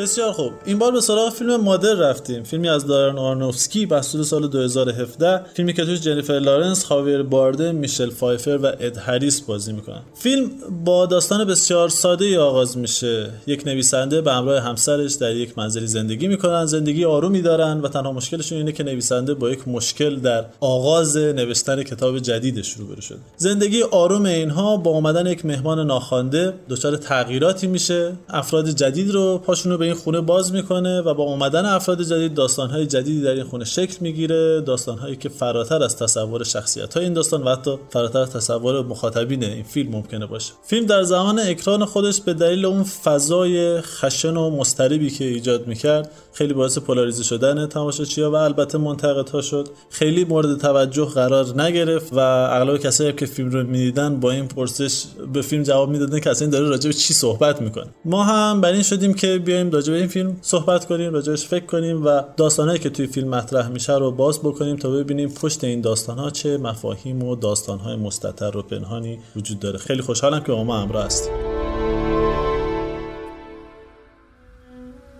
[0.00, 0.52] بسیار خوب.
[0.64, 2.42] این بار به سراغ فیلم مادر رفتیم.
[2.42, 8.10] فیلمی از دارن آرنوفسکی محصول سال 2017 فیلمی که توش جنیفر لارنس خاویر باردم میشل
[8.10, 10.02] فایفر و اد هریس بازی می‌کنن.
[10.14, 10.50] فیلم
[10.84, 13.30] با داستان بسیار ساده ای آغاز میشه.
[13.46, 16.66] یک نویسنده به همراه همسرش در یک منزلی زندگی می‌کنن.
[16.66, 21.82] زندگی آرومی دارن و تنها مشکلشون اینه که نویسنده با یک مشکل در آغاز نوشتن
[21.82, 23.18] کتاب جدیدش روبرو شده.
[23.36, 28.12] زندگی آروم اینها با اومدن یک مهمان ناخوانده دچار تغییراتی میشه.
[28.28, 32.86] افراد جدید رو پاشونو به این خونه باز می‌کنه و با اومدن افراد جدید داستانهای
[32.86, 37.42] جدیدی در این خونه شکل می‌گیره داستانهایی که فراتر از تصور شخصیت های این داستان
[37.42, 40.52] و حتی فراتر از تصور مخاطبین این فیلم ممکنه باشه.
[40.64, 46.10] فیلم در زمان اکران خودش به دلیل اون فضای خشن و مضطربی که ایجاد می‌کرد
[46.32, 49.68] خیلی باعث پولاریزه شدن تماشاچی‌ها و البته منتقدها شد.
[49.90, 52.18] خیلی مورد توجه قرار نگرفت و
[52.50, 56.46] اغلب کسایی که فیلم رو می‌دیدن با این پرسش به فیلم جواب می‌دادن که اصلا
[56.46, 57.86] این داره راجع به چی صحبت می‌کنه.
[58.04, 61.66] ما هم بر این شدیم که بیایم راجع به این فیلم صحبت کنیم راجعش فکر
[61.66, 65.80] کنیم و داستانهایی که توی فیلم مطرح میشه رو باز بکنیم تا ببینیم پشت این
[65.80, 69.78] داستانها چه مفاهیم و داستانهای مستتر و پنهانی وجود داره.
[69.78, 71.49] خیلی خوشحالم که با ما همراه هستیم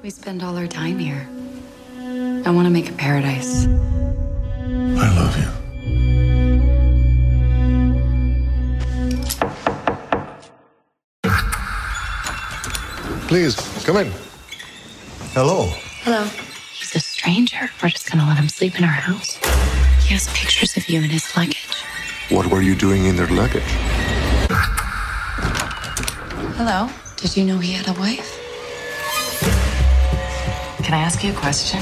[0.03, 1.29] We spend all our time here.
[2.47, 3.67] I want to make a paradise.
[3.67, 5.45] I love you.
[13.29, 14.11] Please, come in.
[15.35, 15.67] Hello.
[16.03, 16.25] Hello.
[16.73, 17.69] He's a stranger.
[17.83, 19.37] We're just going to let him sleep in our house.
[20.03, 21.85] He has pictures of you in his luggage.
[22.31, 23.63] What were you doing in their luggage?
[26.57, 26.89] Hello.
[27.17, 28.40] Did you know he had a wife?
[30.83, 31.81] Can I ask you a question?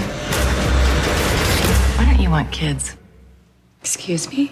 [1.96, 2.96] Why don't you want kids?
[3.80, 4.50] Excuse me?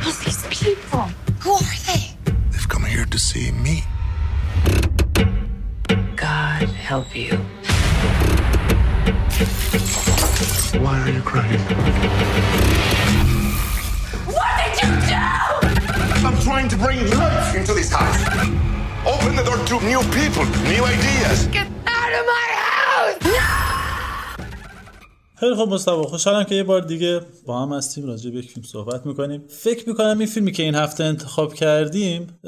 [0.00, 1.08] Who's these people?
[1.40, 2.14] Who are they?
[2.50, 3.84] They've come here to see me.
[6.14, 7.36] God help you.
[10.78, 11.60] Why are you crying?
[14.26, 15.16] What did you do?
[16.26, 18.65] I'm trying to bring life into this house.
[19.14, 21.38] Open the door to new people, new ideas.
[25.40, 28.66] خیلی خوب مصطفی خوشحالم که یه بار دیگه با هم هستیم راجع به یک فیلم
[28.66, 29.42] صحبت می‌کنیم.
[29.48, 32.38] فکر می‌کنم این فیلمی که این هفته انتخاب کردیم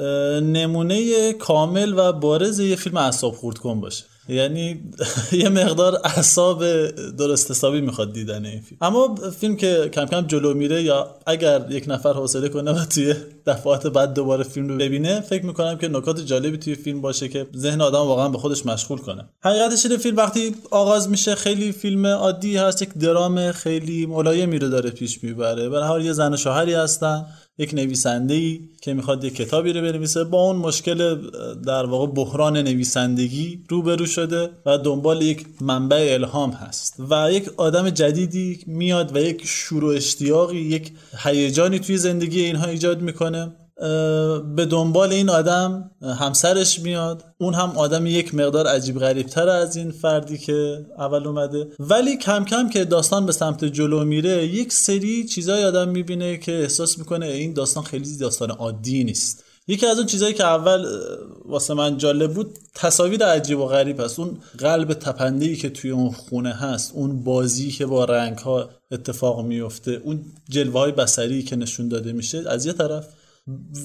[0.42, 4.04] نمونه کامل و بارز یه فیلم اعصاب خورد کن باشه.
[4.28, 4.80] یعنی
[5.42, 8.78] یه مقدار اعصاب درست حسابی می‌خواد دیدن این فیلم.
[8.80, 13.14] اما فیلم که کم کم جلو میره یا اگر یک نفر حوصله کنه و توی
[13.46, 17.46] دفعات بعد دوباره فیلم رو ببینه فکر می‌کنم که نکات جالبی توی فیلم باشه که
[17.56, 19.28] ذهن آدم واقعا به خودش مشغول کنه.
[19.44, 24.68] حقیقتش اینه فیلم وقتی آغاز میشه خیلی فیلم عادی هست یک درام خیلی ملایمی رو
[24.68, 25.68] داره پیش می‌بره.
[25.68, 27.26] به هر یه زن و شوهری هستن.
[27.58, 31.28] یک نویسنده که می‌خواد یک کتابی رو بنویسه با اون مشکل
[31.66, 37.90] در واقع بحران نویسندگی روبرو شده و دنبال یک منبع الهام هست و یک آدم
[37.90, 40.92] جدیدی میاد و یک شور و اشتیاقی یک
[41.24, 43.52] هیجانی توی زندگی اینها ایجاد می‌کنه.
[44.56, 47.24] به دنبال این آدم همسرش میاد.
[47.38, 51.68] اون هم آدم یک مقدار عجیب غریب تر از این فردی که اول اومده.
[51.80, 56.52] ولی کم کم که داستان به سمت جلو میره یک سری چیزای آدم می‌بینه که
[56.52, 59.44] احساس می‌کنه این داستان خیلی داستان عادی نیست.
[59.70, 60.86] یکی از اون چیزایی که اول
[61.44, 65.90] واسه من جالب بود تصاویر عجیب و غریب هست اون قلب تپنده ای که توی
[65.90, 71.42] اون خونه هست اون بازی که با رنگ ها اتفاق میفته اون جلوه های بسری
[71.42, 73.08] که نشون داده میشه از یه طرف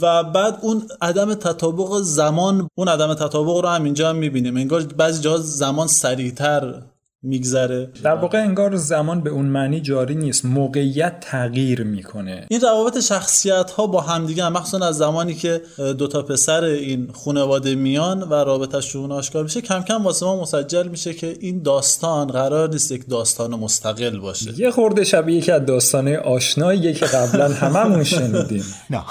[0.01, 4.57] و بعد اون عدم تطابق زمان اون عدم تطابق رو هم اینجا هم می‌بینیم.
[4.57, 6.83] انگار بعضی جاها زمان سریعتر
[7.23, 7.89] میگذره.
[8.03, 10.45] در واقع انگار زمان به اون معنی جاری نیست.
[10.45, 12.45] موقعیت تغییر می‌کنه.
[12.49, 15.61] این روابط شخصیت ها با همدیگه هم مخصوصا از زمانی که
[15.97, 21.13] دوتا پسر این خانواده میان و رابطهشون آشکار میشه کم کم واسه ما مسجل میشه
[21.13, 24.59] که این داستان قرار نیست یک داستان مستقل باشه.
[24.59, 28.65] یه خورده شبیه که از داستانه آشنایی که قبلا هممون شنیدیم.
[28.89, 29.03] نه.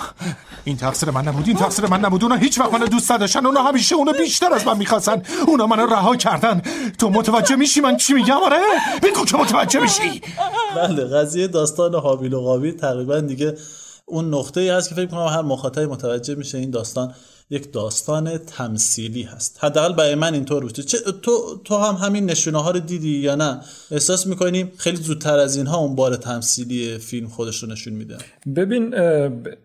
[0.64, 2.22] این تقصیر من نبود این تقصیر من نبود.
[2.22, 3.46] اونا هیچ وقت من دوست نداشتن.
[3.46, 5.22] اونا همیشه اونو بیشتر از من می‌خواستن.
[5.46, 6.62] اونا منو رها کردن.
[6.98, 8.58] تو متوجه میشی من چی میگم؟ آره
[9.02, 10.20] بگو که متوجه میشی.
[10.76, 13.56] بله قضیه داستان حابیل و قابیل تقریبا دیگه
[14.06, 17.14] اون نقطه ای هست که فکر کنم هر مخاطبی متوجه میشه این داستان.
[17.52, 19.58] یک داستان تمثیلی هست.
[19.60, 20.80] حداقل برای من اینطور بود.
[20.80, 23.60] چه تو تو هم همین نشونه ها رو دیدی یا نه؟
[23.90, 28.16] احساس می‌کنیم خیلی زودتر از اینها اون بار تمثیلی فیلم خودش رو نشون میده؟
[28.56, 28.94] ببین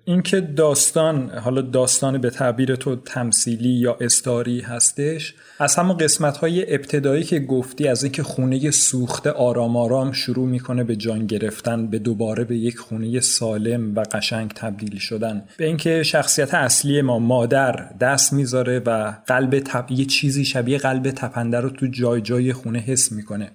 [0.06, 6.74] اینکه داستان حالا داستان به تعبیر تو تمثیلی یا استاری هستش از همون قسمت های
[6.74, 12.00] ابتدایی که گفتی از اینکه خونه سوخته آرام آرام شروع می‌کنه به جان گرفتن به
[12.00, 15.44] دوباره به یک خونه سالم و قشنگ تبدیل شدن.
[15.58, 19.92] به اینکه شخصیت اصلی ما مادر دست می‌ذاره و قلب تپ...
[19.92, 23.52] یه چیزی شبیه قلب تپنده رو تو جای جای خونه حس می‌کنه.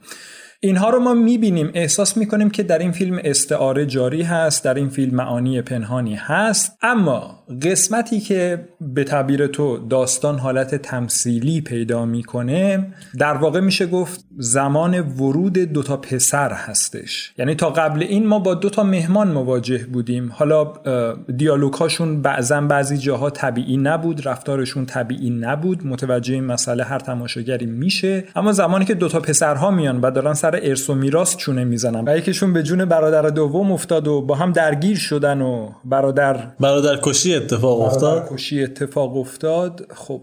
[0.61, 1.71] اینها رو ما می‌بینیم.
[1.75, 6.79] احساس می‌کنیم که در این فیلم استعاره جاری هست در این فیلم معانی پنهانی هست.
[6.83, 12.87] اما قسمتی که به تعبیر تو داستان حالت تمثیلی پیدا می‌کنه
[13.19, 17.33] در واقع میشه گفت زمان ورود دوتا پسر هستش.
[17.39, 20.33] یعنی تا قبل این ما با دوتا مهمان مواجه بودیم.
[20.33, 20.73] حالا
[21.37, 25.87] دیالوگهاشون بعضا بعضی جاها طبیعی نبود رفتارشون طبیعی نبود.
[25.87, 28.25] متوجه این مسئله هر تماشاگری میشه.
[28.37, 32.17] اما زمانی که دوتا پسرها میان و دارن سر ارث و میراث چونه می‌زنن و
[32.17, 37.41] یکیشون به جون برادر دوم افتاد و با هم درگیر شدن و برادر برادر کشی
[37.45, 39.87] اتفاق افتاد؟ کشی اتفاق افتاد.
[39.95, 40.23] خب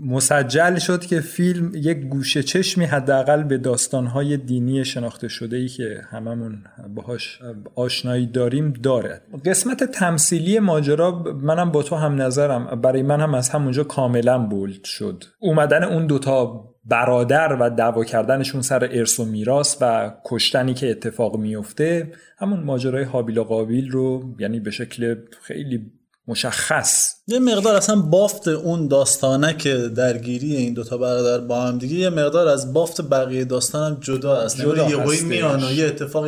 [0.00, 6.02] مسجل شد که فیلم یک گوشه چشمی حداقل به داستانهای دینی شناخته شده ای که
[6.10, 6.64] هممون
[6.94, 7.40] باهاش
[7.74, 9.20] آشنایی داریم داره.
[9.44, 14.84] قسمت تمثیلی ماجرا منم با تو هم نظرم برای من هم از همونجا کاملا بولد
[14.84, 15.24] شد.
[15.40, 21.36] اومدن اون دوتا برادر و دعوا کردنشون سر ارث و میراث و کشتنی که اتفاق
[21.36, 25.92] میفته همون ماجرای حابیل و قابیل رو یعنی به شکل خیلی
[26.28, 27.14] مشخص.
[27.26, 32.10] یه مقدار اصلا بافت اون داستانه که درگیری این دوتا برادر با هم دیگه یه
[32.10, 34.60] مقدار از بافت بقیه داستانم جدا است.
[34.60, 36.26] جدا یه میان و یه اتفاق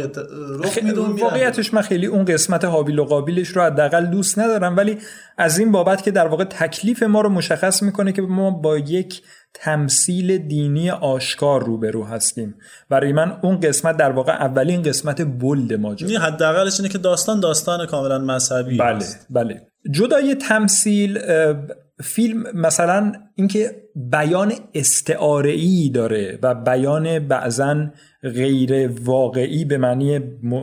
[0.64, 4.99] رخ میده واقعیتش من خیلی اون قسمت حابیل و قابیلش رو حداقل دوست ندارم ولی
[5.38, 9.23] از این بابت که در واقع تکلیف ما رو مشخص می‌کنه که ما با یک
[9.55, 12.55] تمثیل دینی آشکار روبرو هستیم.
[12.88, 17.41] برای من اون قسمت در واقع اولین قسمت بلد ماجرا یعنی حداقلش اینه که داستان
[17.41, 19.26] داستان کاملا مذهبی بله است.
[19.31, 19.70] بله.
[19.91, 21.19] جدای تمثیل
[22.03, 27.91] فیلم مثلا اینکه بیان استعاره ای داره و بیان بعضا
[28.23, 30.19] غیر واقعی به معنی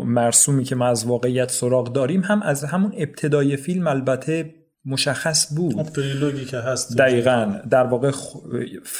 [0.05, 4.53] مرسومی که ما از واقعیت سراغ داریم هم از همون ابتدای فیلم البته
[4.85, 5.93] مشخص بود.
[5.93, 6.97] پریلوگی که هست.
[6.97, 7.53] دقیقا.
[7.69, 8.11] در واقع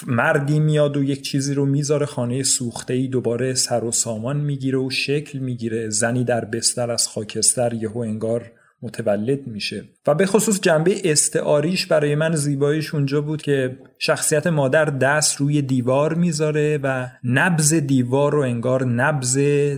[0.08, 4.78] مردی میاد و یک چیزی رو می‌ذاره خانه سوخته ای دوباره سر و سامان می‌گیره
[4.78, 5.90] و شکل می‌گیره.
[5.90, 8.52] زنی در بستر از خاکستر یهو انگار
[8.82, 9.84] متولد میشه.
[10.08, 15.62] و به خصوص جنبه استعاریش برای من زیباییش اونجا بود که شخصیت مادر دست روی
[15.62, 19.38] دیوار می‌ذاره و نبز دیوار رو انگار نبز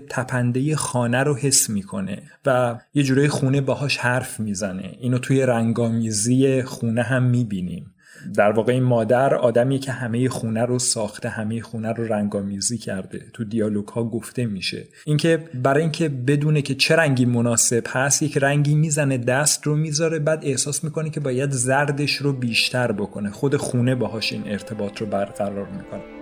[0.10, 4.96] تپنده خانه رو حس می‌کنه و یه جورای خونه باهاش حرف می‌زنه.
[5.00, 7.94] اینو توی رنگامیزی خونه هم می‌بینیم.
[8.36, 13.26] در واقع این مادر آدمی که همه خونه رو ساخته همه خونه رو رنگامیزی کرده.
[13.34, 14.84] تو دیالوگ ها گفته میشه.
[15.06, 20.20] اینکه برای اینکه بدونه که چه رنگی مناسب هست یک رنگی می‌زنه دست رو می‌ذاره
[20.20, 23.32] بعد احساس می‌کنه که باید زردش رو بیشتر بکنه.
[23.32, 26.19] خود خونه باهاش این ارتباط رو برقرار می‌کنه.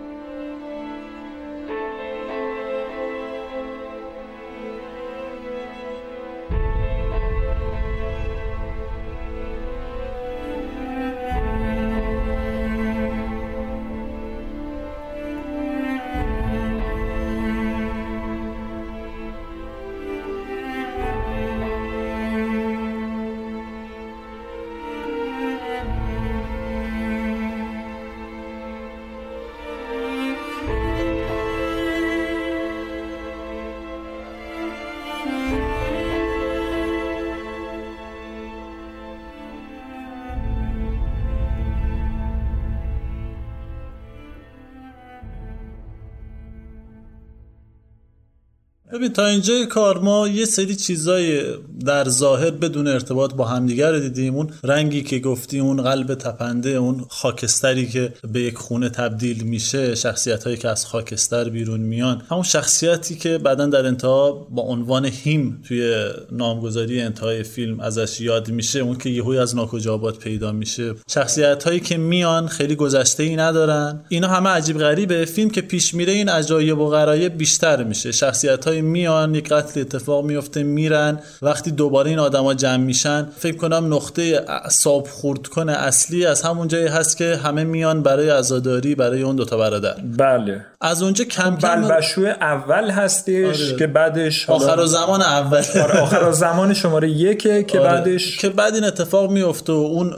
[48.97, 51.43] ببین تا اینجا کار ما یه سری چیزای
[51.85, 54.35] در ظاهر بدون ارتباط با همدیگر دیدیم.
[54.35, 59.95] اون رنگی که گفتی اون قلب تپنده اون خاکستری که به یک خونه تبدیل میشه
[59.95, 62.21] شخصیت هایی که از خاکستر بیرون میان.
[62.31, 68.49] همون شخصیتی که بعدا در انتها با عنوان هیم توی نامگذاری انتهای فیلم ازش یاد
[68.49, 70.93] میشه اون که یهوی از ناکجابات پیدا میشه.
[71.09, 74.05] شخصیت هایی که میان خیلی گذشته ای ندارن.
[74.09, 75.25] اینا همه عجیب غریبه.
[75.25, 78.11] فیلم که پیش میره این عجایب و غرایب بیشتر میشه.
[78.11, 81.19] شخصیت های میان یک قتل اتفاق میفته میرن.
[81.41, 86.67] وقتی دوباره این آدما جمع میشن فکر کنم نقطه اعصاب خورد کنه اصلی از همون
[86.67, 91.57] جایی هست که همه میان برای عزاداری برای اون دوتا برادر بله از اونجا کم
[91.57, 93.77] کم بلبشو اول هستش آره.
[93.79, 97.89] که بعدش آخر زمان اول آره آخر زمان شماره یکه که آره.
[97.89, 100.13] بعدش که بعد این اتفاق میفته و اون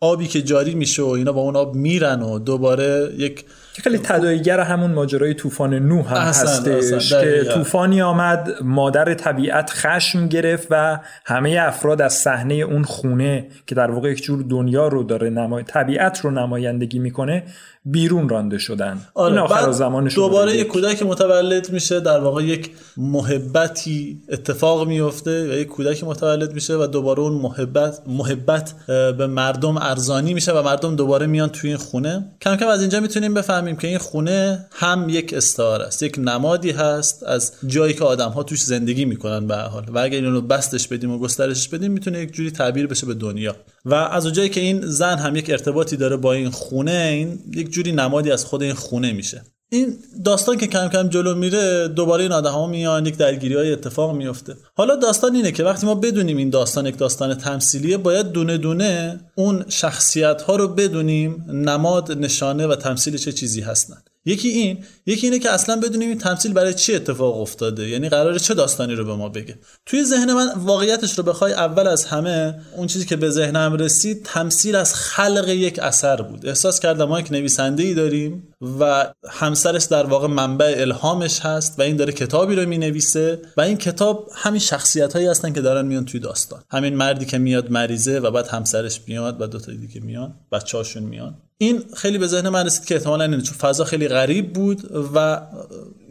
[0.00, 3.44] آبی که جاری میشه و اینا با اون آب میرن و دوباره یک
[3.80, 7.44] خیلی تداعیگر همون ماجرای طوفان نوح هم احسن، هستش احسن، که.
[7.54, 13.90] طوفانی آمد مادر طبیعت خشم گرفت و همه افراد از صحنه اون خونه که در
[13.90, 15.64] واقع یک جور دنیا رو داره نمای...
[15.64, 17.42] طبیعت رو نمایندگی می‌کنه
[17.84, 19.00] بیرون رانده شدن.
[19.16, 25.50] این آخر آره، زمانش دوباره یک کودک متولد میشه در واقع یک محبتی اتفاق میفته
[25.50, 28.74] و یک کودک متولد میشه و دوباره اون محبت محبت
[29.18, 32.24] به مردم ارزانی میشه و مردم دوباره میان توی این خونه.
[32.40, 36.70] کم کم از اینجا می‌تونیم بفهمیم که این خونه هم یک استعاره است یک نمادی
[36.70, 39.84] هست از جایی که آدم ها توش زندگی می‌کنن به حال.
[39.88, 43.56] و اگر اینو بستش بدیم و گسترشش بدیم می‌تونه یک جوری تعبیر بشه به دنیا.
[43.84, 47.70] و از اونجایی که این زن هم یک ارتباطی داره با این خونه این یک
[47.70, 49.42] جوری نمادی از خود این خونه میشه.
[49.72, 53.72] این داستان که کم کم جلو میره دوباره این آدم ها میان یک درگیری های
[53.72, 58.32] اتفاق میفته حالا داستان اینه که وقتی ما بدونیم این داستان یک داستان تمثیلیه باید
[58.32, 63.96] دونه دونه اون شخصیت ها رو بدونیم نماد نشانه و تمثیل چه چیزی هستن.
[64.24, 67.88] یکی این یکی اینه که اصلا بدونیم این تمثیل برای چی اتفاق افتاده.
[67.88, 69.58] یعنی قراره چه داستانی رو به ما بگه.
[69.86, 74.22] توی ذهن من واقعیتش رو بخوای اول از همه اون چیزی که به ذهنم رسید
[74.24, 76.46] تمثیل از خلق یک اثر بود.
[76.46, 78.48] احساس کردم ما یک نویسنده ای داریم
[78.80, 83.76] و همسرش در واقع منبع الهامش هست و این داره کتابی رو می‌نویسه و این
[83.76, 86.62] کتاب همین شخصیت هایی هستن که دارن میان توی داستان.
[86.70, 91.02] همین مردی که میاد مریضه و بعد همسرش میاد و دو تا دیگه میان بچه‌هاشون
[91.02, 91.34] میان.
[91.58, 95.40] این خیلی به ذهن من رسید که احتمالاً اینه چون فضا خیلی غریب بود و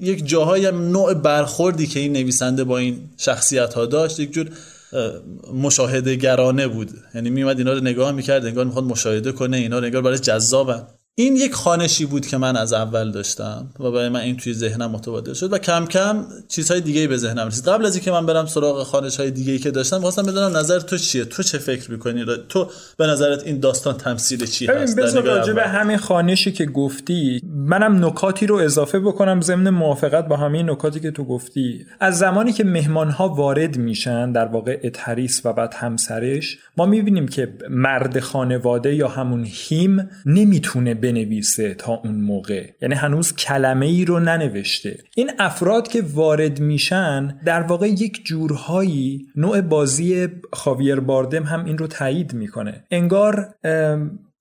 [0.01, 4.49] یک جاهای هم نوع برخوردی که این نویسنده با این شخصیت ها داشت یک جور
[5.53, 6.91] مشاهده گرانه بود.
[7.15, 10.83] یعنی میومد اینا رو نگاه می‌کرد انگار می‌خواد مشاهده کنه اینا رو انگار برای جذابن.
[11.15, 14.91] این یک خانشی بود که من از اول داشتم و برای من این توی ذهنم
[14.91, 17.67] متبادل شد و کم کم چیزهای دیگه به ذهنم رسید.
[17.67, 20.97] قبل از اینکه من برم سراغ خانش های دیگه که داشتم می‌خواستم بدونم نظر تو
[20.97, 25.53] چیه؟ تو چه فکر می‌کنی؟ تو به نظرت این داستان تمثیل چی هست؟ ببین راجع
[25.53, 30.99] به همین خانشی که گفتی منم نکاتی رو اضافه بکنم ضمن موافقت با همین نکاتی
[30.99, 31.85] که تو گفتی.
[31.99, 37.27] از زمانی که مهمان ها وارد میشن در واقع اتحریس و بعد همسرش ما می‌بینیم
[37.27, 42.69] که مرد خانواده یا همون هیم نمی‌تونه بنویسه تا اون موقع.
[42.81, 44.99] یعنی هنوز کلمه ای رو ننوشته.
[45.15, 51.77] این افراد که وارد میشن در واقع یک جورهایی نوع بازی خاویر باردم هم این
[51.77, 52.83] رو تایید می‌کنه.
[52.91, 53.55] انگار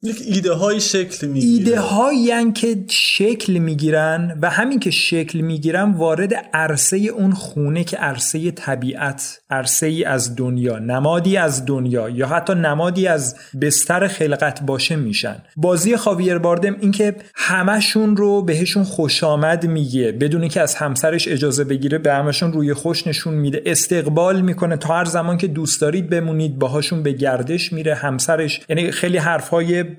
[0.03, 5.93] یک ایده های شکل می‌گیرن ایده هایی که شکل می‌گیرن و همین که شکل می‌گیرن
[5.93, 12.27] وارد عرصه اون خونه که عرصه طبیعت عرصه ای از دنیا نمادی از دنیا یا
[12.27, 15.37] حتی نمادی از بستر خلقت باشه میشن.
[15.57, 20.13] بازی خاویر باردم اینکه همشون رو بهشون خوش آمد میگه.
[20.13, 23.63] بدون که از همسرش اجازه بگیره به همشون روی خوش نشون میده.
[23.67, 24.77] استقبال می‌کنه.
[24.77, 27.95] تا هر زمان که دوست دارید بمونید باهاشون به گردش میره.
[27.95, 29.90] همسرش یعنی خیلی حرفهای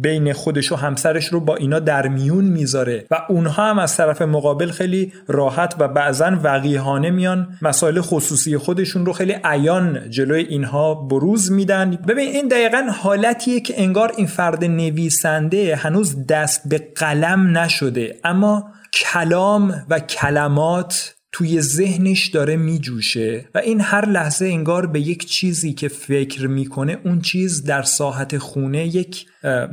[0.00, 4.22] بین خودش و همسرش رو با اینا در میون می‌ذاره و اونها هم از طرف
[4.22, 10.94] مقابل خیلی راحت و بعضا وقیهانه میان مسائل خصوصی خودشون رو خیلی عیان جلوی اینها
[10.94, 11.98] بروز میدن.
[12.08, 18.64] ببین این دقیقا حالتیه که انگار این فرد نویسنده هنوز دست به قلم نشده اما
[18.92, 25.72] کلام و کلمات توی ذهنش داره میجوشه و این هر لحظه انگار به یک چیزی
[25.72, 29.26] که فکر می‌کنه اون چیز در ساحت خونه یک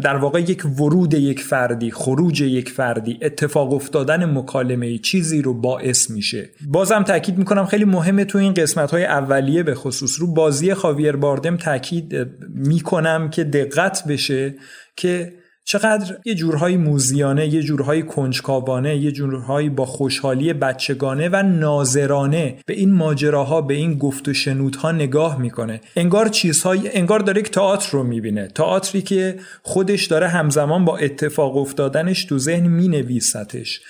[0.03, 6.09] در واقع یک ورود یک فردی خروج یک فردی اتفاق افتادن مکالمه چیزی رو باعث
[6.09, 6.49] میشه.
[6.67, 11.15] بازم تاکید می‌کنم خیلی مهمه تو این قسمت های اولیه به خصوص رو بازی خاویر
[11.15, 12.15] باردم تاکید
[12.49, 14.55] می‌کنم که دقت بشه
[14.95, 22.57] که چقدر یه جورهای موزیانه یه جورهای کنجکاوانه یه جورهای با خوشحالی بچگانه و ناظرانه
[22.65, 25.81] به این ماجراها به این گفت و شنودها نگاه می‌کنه.
[25.95, 28.47] انگار چیزهای انگار داره یک تئاتر رو می‌بینه.
[28.47, 33.81] تئاتری که خودش داره همزمان با اتفاق افتادنش تو ذهن مینویستش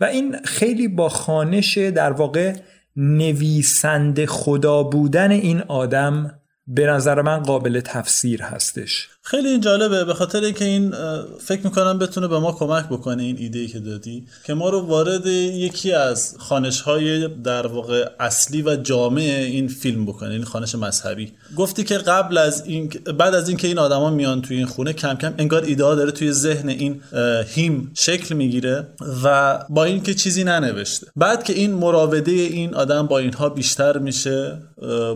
[0.00, 2.54] و این خیلی با خانش در واقع
[2.96, 9.08] نویسنده خدا بودن این آدم به نظر من قابل تفسیر هستش.
[9.22, 10.94] خیلی این جالبه به خاطر اینکه این
[11.40, 15.26] فکر می‌کنم بتونه به ما کمک بکنه این ایده که دادی که ما رو وارد
[15.26, 21.32] یکی از خانش های در واقع اصلی و جامع این فیلم بکنه این خانش مذهبی.
[21.56, 22.88] گفتی که قبل از این
[23.18, 25.94] بعد از اینکه این, این آدما میان توی این خونه کم کم انگار ایده ها
[25.94, 27.00] داره توی ذهن این
[27.46, 28.86] هیم شکل می‌گیره
[29.24, 31.06] و با اینکه چیزی ننوشته.
[31.16, 34.58] بعد که این مراوده این آدم با اینها بیشتر میشه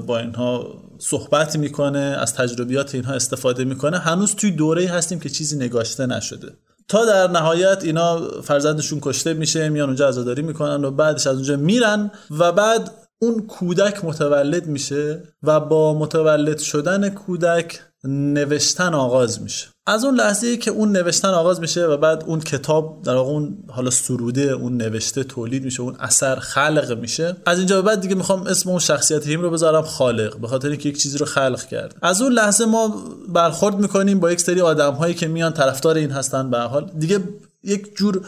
[0.07, 3.99] با اینها صحبت می‌کنه از تجربیات اینها استفاده می‌کنه.
[3.99, 6.53] هنوز توی دوره هستیم که چیزی نگاشته نشده.
[6.89, 11.57] تا در نهایت اینا فرزندشون کشته میشه میان اونجا عزاداری می‌کنن و بعدش از اونجا
[11.57, 19.67] میرن و بعد اون کودک متولد میشه و با متولد شدن کودک نوشتن آغاز میشه.
[19.87, 23.59] از اون لحظه که اون نوشتن آغاز میشه و بعد اون کتاب در واقع اون
[23.69, 27.37] حالا سروده اون نوشته تولید میشه اون اثر خلق میشه.
[27.47, 30.69] از اینجا به بعد دیگه می‌خوام اسم اون شخصیت هیم رو بذارم خالق به خاطر
[30.69, 34.61] اینکه یک چیزی رو خلق کرد از اون لحظه ما برخورد می‌کنیم با یک سری
[34.61, 36.91] آدم هایی که میان طرفدار این هستن به حال.
[36.99, 37.21] دیگه
[37.63, 38.27] یک جور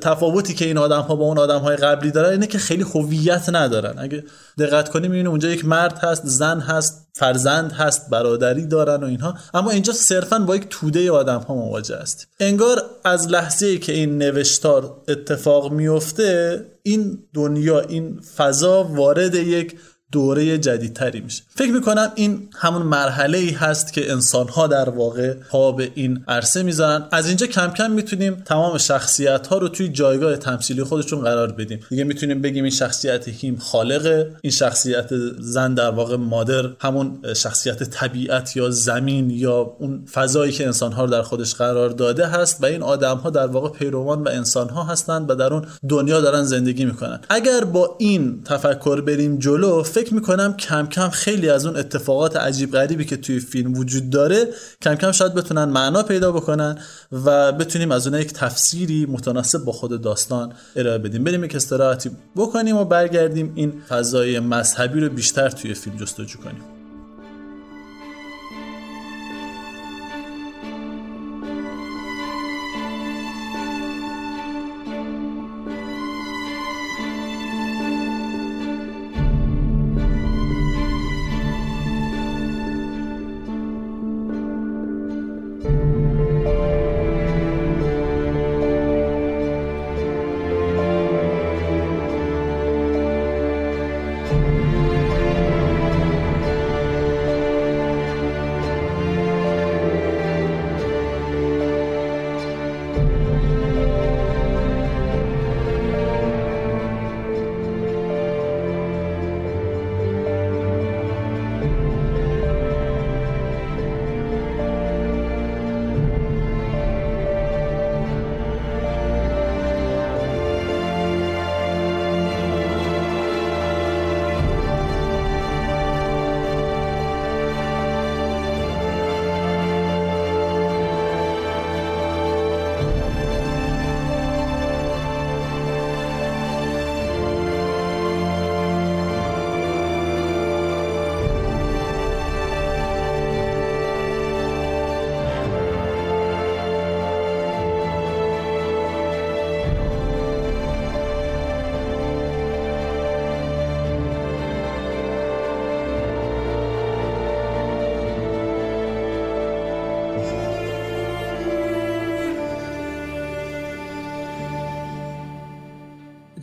[0.00, 3.48] تفاوتی که این آدم ها با اون آدم های قبلی دارن اینه که خیلی هویت
[3.48, 3.94] ندارن.
[3.98, 4.24] اگه
[4.58, 9.34] دقت کنیم می‌بینیم اونجا یک مرد هست زن هست فرزند هست برادری دارن و اینها.
[9.54, 13.92] اما اینجا صرفا با یک توده آدم ها مواجه است انگار از لحظه ای که
[13.92, 19.76] این نوشتار اتفاق میفته این دنیا این فضا وارد یک
[20.14, 21.42] دوره جدیدتری میشه.
[21.56, 26.24] فکر می‌کنم این همون مرحله ای هست که انسان ها در واقع پا به این
[26.28, 27.06] عرصه می‌ذارن.
[27.12, 31.80] از اینجا کم کم می‌تونیم تمام شخصیت ها رو توی جایگاه تمثیلی خودشون قرار بدیم.
[31.90, 37.82] دیگه می‌تونیم بگیم این شخصیت هیم خالقه این شخصیت زن در واقع مادر همون شخصیت
[37.82, 42.62] طبیعت یا زمین یا اون فضایی که انسان ها رو در خودش قرار داده هست
[42.62, 46.20] و این آدم ها در واقع پیروان و انسان ها هستند و در اون دنیا
[46.20, 47.20] دارن زندگی می‌کنن.
[47.28, 52.72] اگر با این تفکر بریم جلو فکر می‌کنم کم کم خیلی از اون اتفاقات عجیب
[52.72, 54.48] غریبی که توی فیلم وجود داره
[54.82, 56.78] کم کم شاید بتونن معنا پیدا بکنن
[57.12, 61.24] و بتونیم از اون یک تفسیری متناسب با خود داستان ارائه بدیم.
[61.24, 66.73] بریم یک استراحتی بکنیم و برگردیم این فضای مذهبی رو بیشتر توی فیلم جستجو کنیم.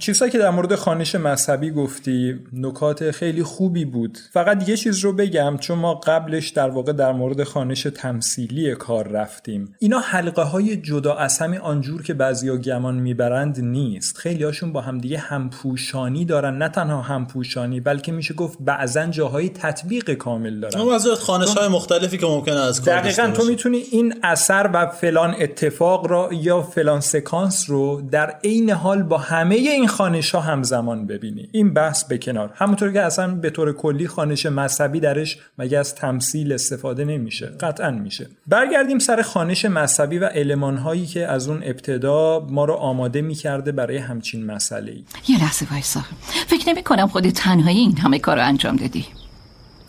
[0.01, 4.17] چیزهایی که در مورد خانش مذهبی گفتی نکات خیلی خوبی بود.
[4.31, 9.07] فقط یه چیز رو بگم چون ما قبلش در واقع در مورد خانش تمثیلی کار
[9.07, 9.75] رفتیم.
[9.79, 14.17] اینا حلقه های جدا از همین آنجور که بعضیا گمان می‌برند نیست.
[14.17, 16.57] خیلی هاشون با همدیگه همپوشانی دارن.
[16.57, 20.89] نه تنها همپوشانی بلکه میشه گفت بعضا جاهای تطبیق کامل دارن.
[20.89, 25.35] از خانش های مختلفی که ممکنه از کار دقیقا تو می‌تونی این اثر و فلان
[25.39, 31.07] اتفاق را یا فلان سکانس رو در عین حال با همه این خانش ها همزمان
[31.07, 31.49] ببینی.
[31.51, 32.53] این بحث به کنار.
[32.55, 37.45] همونطور که اصلا به طور کلی خانش مذهبی درش مگه از تمثیل استفاده نمیشه.
[37.45, 38.27] قطعا میشه.
[38.47, 43.71] برگردیم سر خانش مذهبی و علمان هایی که از اون ابتدا ما رو آماده می‌کرده
[43.71, 46.01] برای همچین مسئله ای یه لحظه وایسا.
[46.47, 49.05] فکر نمی کنم خودت تنهایی این همه کار رو انجام دادی.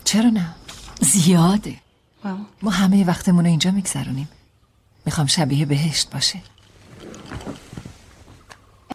[0.03, 0.45] چرا نه؟
[1.01, 1.73] زیاده.
[2.61, 4.29] ما همه وقتمون رو اینجا میگذرونیم.
[5.05, 6.39] می‌خوام شبیه بهشت باشه.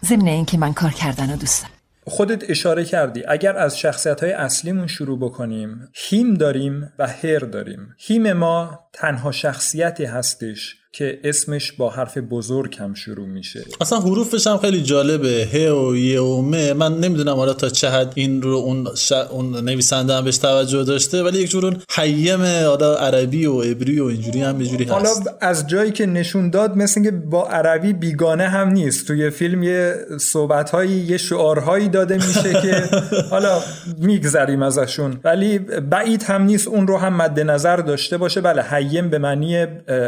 [0.05, 1.65] ضمن اینکه من کار کردن رو دوست
[2.09, 3.23] خودت اشاره کردی.
[3.27, 7.95] اگر از شخصیت های اصلیمون شروع بکنیم هیم داریم و هر داریم.
[7.97, 13.65] هیم ما تنها شخصیتی هستش که اسمش با حرف بزرگ هم شروع میشه.
[13.81, 15.47] اصلا حروفش هم خیلی جالبه.
[15.53, 16.73] ه و ی و م.
[16.73, 19.11] من نمی‌دونم حالا تا چه حد این رو اون, ش...
[19.11, 23.99] اون نویسنده هم بهش توجه داشته ولی یک جور اون حیم حالا عربی و عبری
[23.99, 24.91] و اینجوری هم یه هست.
[24.91, 25.09] حالا
[25.41, 29.07] از جایی که نشون داد مثل که با عربی بیگانه هم نیست.
[29.07, 32.83] توی فیلم یه صحبت هایی یه شعارهایی داده میشه که
[33.31, 33.61] حالا
[33.97, 35.19] میگذریم ازشون.
[35.23, 38.41] ولی بعید هم نیست اون رو هم مد نظر داشته باشه.
[38.41, 39.65] بله حیم به معنی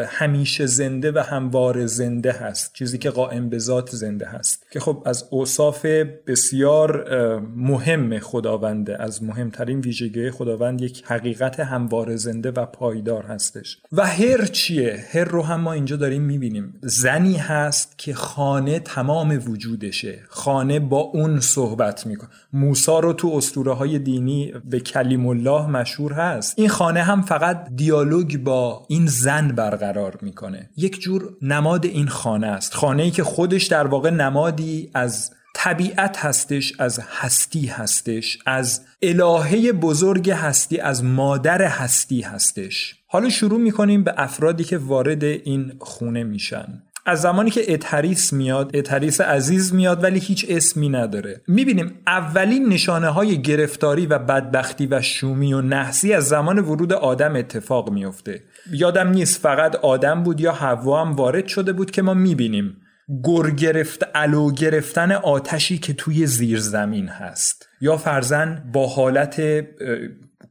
[0.07, 2.73] همیشه زنده و هموار زنده هست.
[2.73, 4.65] چیزی که قائم به ذات زنده هست.
[4.71, 5.85] که خب از اوصاف
[6.27, 7.09] بسیار
[7.55, 13.77] مهم خداونده از مهمترین ویژگی خداوند یک حقیقت هموار زنده و پایدار هستش.
[13.91, 16.73] و هر چیه؟ هر رو هم ما اینجا داریم می‌بینیم.
[16.81, 20.19] زنی هست که خانه تمام وجودشه.
[20.29, 22.29] خانه با اون صحبت می‌کنه.
[22.53, 26.53] موسا رو تو اسطوره های دینی به کلیم الله مشهور هست.
[26.57, 30.60] این خانه هم فقط دیالوگ با این زن برقرار می‌کنه.
[30.77, 32.73] یک جور نماد این خانه است.
[32.73, 39.71] خانه ای که خودش در واقع نمادی از طبیعت هستش از هستی هستش از الهه
[39.71, 42.95] بزرگ هستی از مادر هستی هستش.
[43.07, 46.83] حالا شروع می‌کنیم به افرادی که وارد این خونه میشن.
[47.05, 51.41] از زمانی که اتریس میاد اتریس عزیز میاد ولی هیچ اسمی نداره.
[51.47, 57.35] می‌بینیم اولین نشانه های گرفتاری و بدبختی و شومی و نحسی از زمان ورود آدم
[57.35, 62.13] اتفاق میفته یادم نیست فقط آدم بود یا هوا هم وارد شده بود که ما
[62.13, 62.77] می‌بینیم.
[63.23, 67.67] گر گرفت علو گرفتن آتشی که توی زیر زمین هست.
[67.81, 69.41] یا فرزن با حالت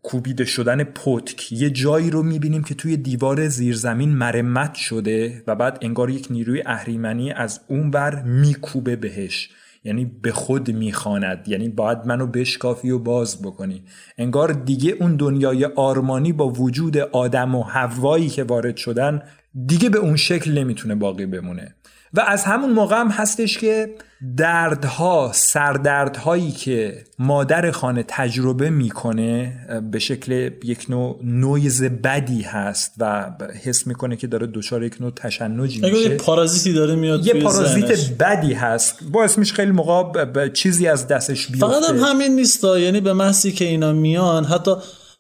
[0.03, 1.53] کوبیده شدن پتک.
[1.53, 6.63] یه جایی رو می‌بینیم که توی دیوار زیرزمین مرمت شده و بعد انگار یک نیروی
[6.67, 9.51] اهریمنی از اون بر میکوبه بهش.
[9.85, 11.49] یعنی به خود می‌خواند.
[11.49, 13.83] یعنی باید منو بشکافی و باز بکنی.
[14.19, 19.23] انگار دیگه اون دنیای آرمانی با وجود آدم و هوایی که وارد شدن
[19.67, 21.75] دیگه به اون شکل نمی‌تونه باقی بمونه.
[22.15, 23.95] و از همون موقع هم هستش که
[24.37, 29.53] دردها سردردهایی که مادر خانه تجربه می‌کنه
[29.93, 33.31] به شکل یک نوع نویز بدی هست و
[33.65, 35.97] حس می‌کنه که داره دچار یک نوع تشنجی میشه.
[35.97, 39.05] یه پارازیتی داره میاد یه پارازیت بدی هست.
[39.13, 43.53] باعث میشه خیلی موقع چیزی از دستش بیفته فقط هم همین نیست یعنی به محضی
[43.53, 44.71] که اینا میان حتی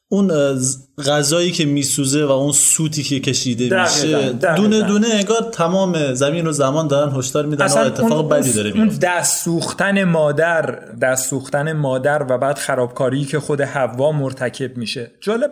[0.09, 0.31] اون
[1.07, 6.53] غذایی که میسوزه و اون سوتی که کشیده میشه دونه دونه انگار تمام زمین و
[6.53, 12.27] زمان دارن هشدار میدن و اتفاق بدی داره اون دست سوختن مادر دست سوختن مادر
[12.29, 15.11] و بعد خرابکاری که خود حوا مرتکب میشه.
[15.21, 15.51] جالب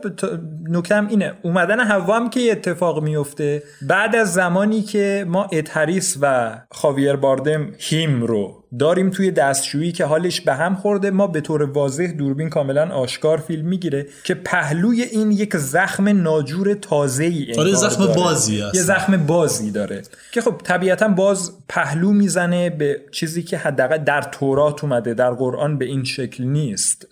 [0.68, 6.56] نکتم اینه اومدن حوا هم که اتفاق میفته بعد از زمانی که ما اتریس و
[6.70, 11.62] خاویر باردم هیم رو داریم توی دستشویی که حالش به هم خورده ما به طور
[11.62, 17.72] واضح دوربین کاملا آشکار فیلم می‌گیره که پهلوی این یک زخم ناجور تازه ای آره
[17.72, 20.02] زخم بازی است یه زخم بازی داره.
[20.32, 25.78] که خب طبیعتا باز پهلو می‌زنه به چیزی که حداقل در تورات اومده در قرآن
[25.78, 27.06] به این شکل نیست.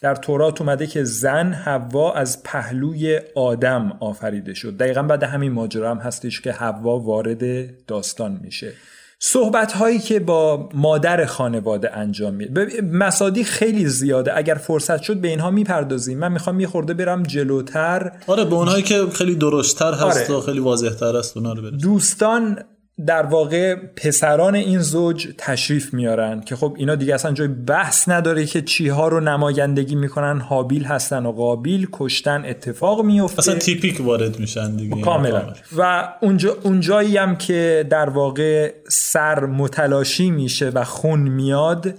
[0.00, 4.76] در تورات اومده که زن حوا از پهلوی آدم آفریده شد.
[4.76, 8.72] دقیقا بعد همین ماجرا هم هستش که حوا وارد داستان میشه.
[9.18, 15.28] صحبت هایی که با مادر خانواده انجام میده مسادی خیلی زیاده اگر فرصت شد به
[15.28, 20.30] اینها می‌پردازیم من می‌خوام یه خورده برم جلوتر آره به اونهایی که خیلی درشتر هست
[20.30, 20.38] آره.
[20.38, 21.78] و خیلی واضحتر است اونا رو برسیم.
[21.78, 22.58] دوستان
[23.06, 28.46] در واقع پسران این زوج تشریف میارن که خب اینا دیگه اصلا جای بحث نداره
[28.46, 33.38] که چیها رو نمایندگی می‌کنن حابیل هستن و قابیل کشتن اتفاق میفته.
[33.38, 35.00] اصلا تیپیک وارد میشن دیگه.
[35.00, 35.52] کاملا.
[35.76, 41.94] و اونجا اونجایی هم که در واقع سر متلاشی میشه و خون میاد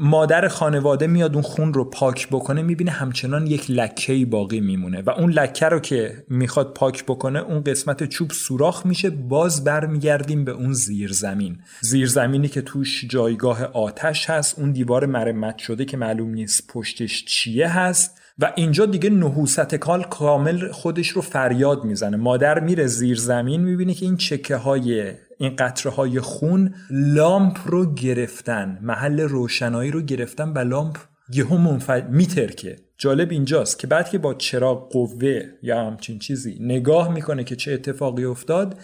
[0.00, 5.10] مادر خانواده میاد اون خون رو پاک بکنه می‌بینه همچنان یک لکه باقی میمونه و
[5.10, 10.52] اون لکه رو که می‌خواد پاک بکنه اون قسمت چوب سوراخ میشه باز برمیگردیم به
[10.52, 11.58] اون زیرزمین.
[11.80, 17.68] زیرزمینی که توش جایگاه آتش هست اون دیوار مرمت شده که معلوم نیست پشتش چیه
[17.68, 22.16] هست و اینجا دیگه نحوست کال کامل خودش رو فریاد می‌زنه.
[22.16, 27.94] مادر میره زیر زمین می‌بینه که این چکه های این قطره های خون لامپ رو
[27.94, 30.98] گرفتن محل روشنایی رو گرفتن و لامپ
[31.32, 32.76] یهو منفجر میترکه.
[32.98, 37.72] جالب اینجاست که بعد که با چراغ قوه یا همچین چیزی نگاه می‌کنه که چه
[37.72, 38.78] اتفاقی افتاد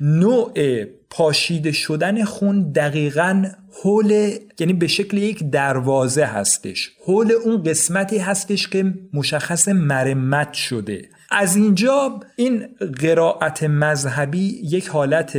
[0.00, 3.44] نوع پاشیده شدن خون دقیقا
[3.82, 6.90] حول یعنی به شکل یک دروازه هستش.
[7.06, 11.08] حول اون قسمتی هستش که مشخص مرمت شده.
[11.30, 12.68] از اینجا این
[13.00, 15.38] قرائت مذهبی یک حالت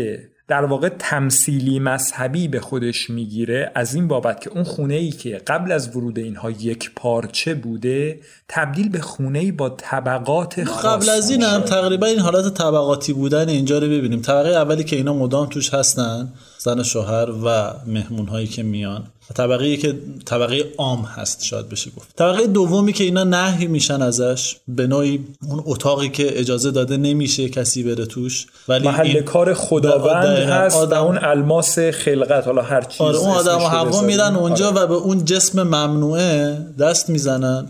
[0.49, 5.41] در واقع تمثیلی مذهبی به خودش می‌گیره از این بابت که اون خونه ای که
[5.47, 11.09] قبل از ورود اینها یک پارچه بوده تبدیل به خونه ای با طبقات خاص قبل
[11.09, 14.21] از این هم تقریبا این حالت طبقاتی بودن اینجا رو ببینیم.
[14.21, 16.33] طبقه اولی که اینا مدام توش هستن.
[16.61, 19.03] زن شوهر و مهمون هایی که میان.
[19.35, 19.95] طبقه که
[20.25, 22.15] طبقه عام هست شاید بشه گفت.
[22.15, 27.49] طبقه دومی که اینا نهی میشن ازش به نوعی اون اتاقی که اجازه داده نمیشه
[27.49, 31.03] کسی بره توش ولی محل این کار خداوند هست آدم...
[31.03, 32.45] اون الماس خلقت.
[32.45, 34.81] حالا هر چیز آره اون آدم و هوا میرن اونجا آره.
[34.81, 37.67] و به اون جسم ممنوعه دست می‌زنن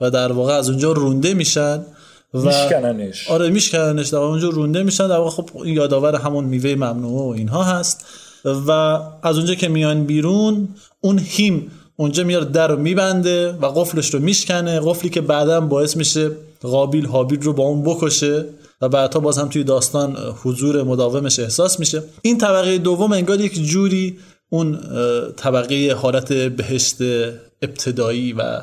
[0.00, 1.82] و در واقع از اونجا رونده میشن
[2.34, 3.30] و میشکننش.
[3.30, 4.08] آره میشکننش.
[4.08, 5.08] در اونجا رونده میشن.
[5.08, 8.04] در واقع خب یادآور همون میوه ممنوعه و اینها هست.
[8.44, 8.70] و
[9.22, 10.68] از اونجا که میان بیرون
[11.00, 14.80] اون هیم اونجا میاد در رو میبنده و قفلش رو میشکنه.
[14.80, 16.30] قفلی که بعدا باعث میشه
[16.62, 18.44] قابیل حابیل رو با اون بکشه
[18.80, 22.02] و بعدها باز هم توی داستان حضور مداومش احساس میشه.
[22.22, 24.18] این طبقه دوم انگار یک جوری
[24.50, 24.78] اون
[25.36, 26.96] طبقه حالت بهشت
[27.62, 28.60] ابتدایی و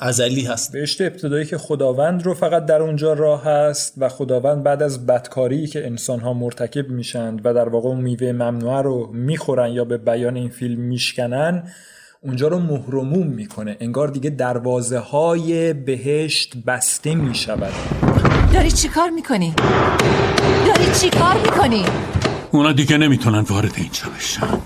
[0.00, 0.72] ازلی هست.
[0.72, 5.66] بهشت ابتدایی که خداوند رو فقط در اونجا راه هست و خداوند بعد از بدکاری
[5.66, 9.98] که انسان ها مرتکب میشن و در واقع اون میوه ممنوعه رو می‌خورن یا به
[9.98, 11.62] بیان این فیلم میشکنن
[12.20, 13.76] اونجا رو مهرموم می‌کنه.
[13.80, 17.72] انگار دیگه دروازه های بهشت بسته می‌شود.
[18.52, 19.54] داری چی کار می‌کنی؟
[20.66, 21.84] داری چی کار می‌کنی؟
[22.50, 24.58] اونا دیگه نمی‌تونن وارد اینجا بشن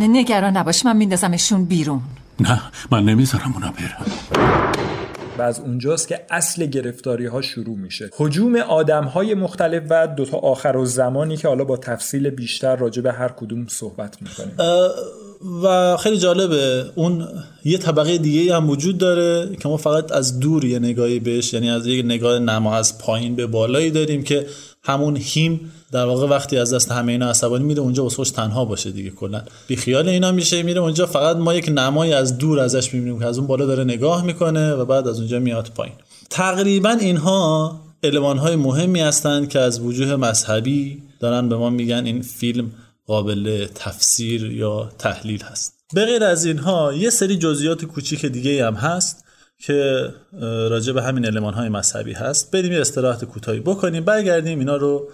[0.00, 0.84] نگران نباش.
[0.84, 2.00] من میندازمشون بیرون.
[2.40, 4.06] نه من نمی‌ذارم اونا برم
[5.38, 8.10] و از اونجاست که اصل گرفتاری ها شروع میشه.
[8.16, 13.02] حجوم آدم های مختلف و دوتا آخر و زمانی که حالا با تفصیل بیشتر راجع
[13.02, 14.56] به هر کدوم صحبت می‌کنیم.
[15.62, 17.28] و خیلی جالبه اون
[17.64, 21.70] یه طبقه دیگه هم وجود داره که ما فقط از دور یه نگاهی بهش یعنی
[21.70, 24.46] از یه نگاه نما از پایین به بالایی داریم که
[24.86, 28.90] همون هیم در واقع وقتی از دست همه اینا عصبانی میره اونجا واسه تنها باشه
[28.90, 29.42] دیگه کلا.
[29.66, 33.26] بی خیال اینا میشه میره اونجا فقط ما یک نمایی از دور ازش می‌بینیم که
[33.26, 35.94] از اون بالا داره نگاه می‌کنه و بعد از اونجا میاد پایین.
[36.30, 42.22] تقریبا اینها علمان های مهمی هستند که از وجوه مذهبی دارن به ما میگن این
[42.22, 42.70] فیلم
[43.06, 45.74] قابل تفسیر یا تحلیل هست.
[45.94, 49.25] به غیر از اینها یه سری جزئیات کوچیک دیگه هم هست.
[49.58, 50.08] که
[50.70, 52.50] راجع به همین علمان های مذهبی هست.
[52.50, 54.04] بریم یه استراحت کوتاهی بکنیم.
[54.04, 55.08] برگردیم اینا رو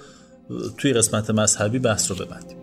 [0.78, 2.56] توی قسمت مذهبی بحث رو ببندیم.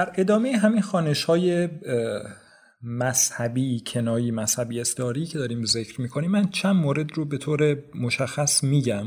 [0.00, 1.68] در ادامه همین خانش های
[2.82, 8.64] مذهبی کنایی مذهبی استعاری که داریم ذکر می‌کنیم من چند مورد رو به طور مشخص
[8.64, 9.06] میگم.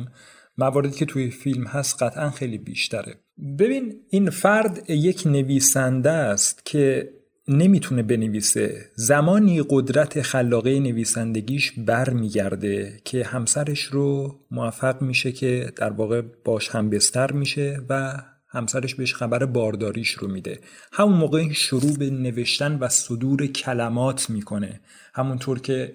[0.57, 3.15] مواردی که توی فیلم هست قطعا خیلی بیشتره.
[3.59, 7.09] ببین این فرد یک نویسنده است که
[7.47, 8.85] نمی‌تونه بنویسه.
[8.95, 16.89] زمانی قدرت خلاقه نویسندگیش برمیگرده که همسرش رو موفق میشه که در واقع باش هم
[16.89, 18.21] بستر میشه و
[18.53, 20.59] همسرش بهش خبر بارداریش رو میده.
[20.91, 24.79] همون موقع شروع به نوشتن و صدور کلمات می‌کنه.
[25.13, 25.93] همونطور که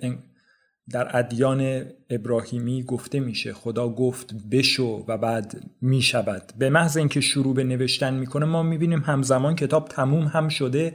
[0.90, 6.53] در ادیان ابراهیمی گفته میشه خدا گفت بشو و بعد می‌شود.
[6.59, 10.94] به محض اینکه شروع به نوشتن می‌کنه ما می‌بینیم همزمان کتاب تموم هم شده.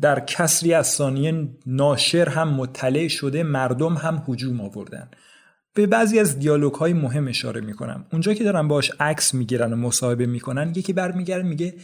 [0.00, 5.10] در کسری از ثانیه ناشر هم مطلع شده مردم هم هجوم آوردن.
[5.74, 8.04] به بعضی از دیالوگ های مهم اشاره می‌کنم.
[8.12, 11.74] اونجا که دارن باش عکس می‌گیرن و مصاحبه می‌کنن یکی برمیگرده میگه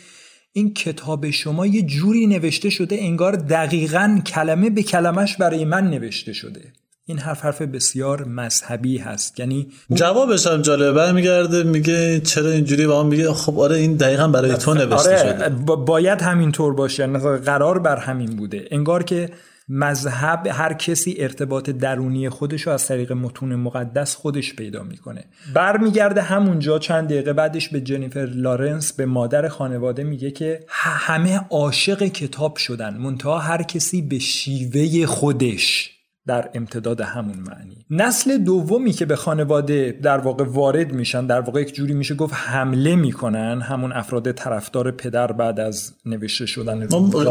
[0.52, 6.32] این کتاب شما یه جوری نوشته شده انگار دقیقا کلمه به کلمش برای من نوشته
[6.32, 6.72] شده.
[7.04, 9.40] این حرف حرف بسیار مذهبی هست.
[9.40, 14.28] یعنی جوابش هم جالبه برمیگرده میگه چرا اینجوری با هم میگه؟ خب آره این دقیقا
[14.28, 17.02] برای تو نوشته آره شده باید همینطور باشه.
[17.02, 18.68] یعنی قرار بر همین بوده.
[18.70, 19.30] انگار که
[19.68, 25.24] مذهب هر کسی ارتباط درونی خودش رو از طریق متون مقدس خودش پیدا می‌کنه.
[25.54, 32.02] برمیگرده همونجا چند دقیقه بعدش به جنیفر لارنس به مادر خانواده میگه که همه عاشق
[32.02, 35.97] کتاب شدن منتها هر کسی به شیوه خودش.
[36.28, 37.84] در امتداد همون معنی.
[37.90, 42.34] نسل دومی که به خانواده در واقع وارد میشن در واقع یک جوری میشه گفت
[42.36, 46.86] حمله می‌کنن همون افراد طرفدار پدر بعد از نوشته شدن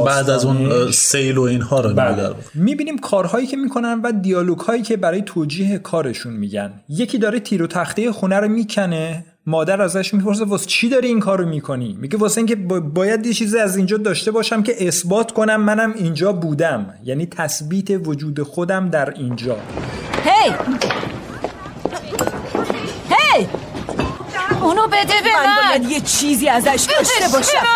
[0.06, 2.30] بعد از اون سیل و اینها رو بله.
[2.54, 6.74] می‌بینیم کارهایی که می‌کنن و دیالوگ هایی که برای توجیه کارشون میگن.
[6.90, 9.26] یکی داره تیر و تخته خونه رو می‌کنه.
[9.48, 13.60] مادر ازش می‌پرسه واسه چی داری این کارو می‌کنی؟ میگه واسه اینکه باید یه چیزی
[13.60, 16.94] از اینجا داشته باشم که اثبات کنم منم اینجا بودم.
[17.04, 19.58] یعنی تثبیت وجود خودم در اینجا.
[20.26, 20.54] هی!
[23.10, 23.48] هی!
[24.62, 25.80] اونو بده به من, من!
[25.80, 27.68] باید یه چیزی ازش داشته باشم.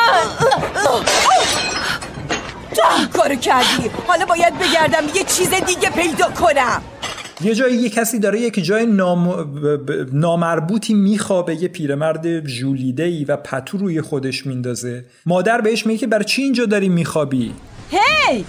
[3.13, 3.91] کارو کردی.
[4.07, 6.81] حالا باید بگردم یه چیز دیگه پیدا کنم.
[7.43, 9.47] یه جایی یه کسی داره یک جای نام...
[10.13, 15.05] نامربوطی میخوابه یه پیرمرد ژولیده ای و پتو روی خودش میندازه.
[15.25, 17.53] مادر بهش میگه که برای چی اینجا داری میخوابی؟
[17.91, 18.45] هی!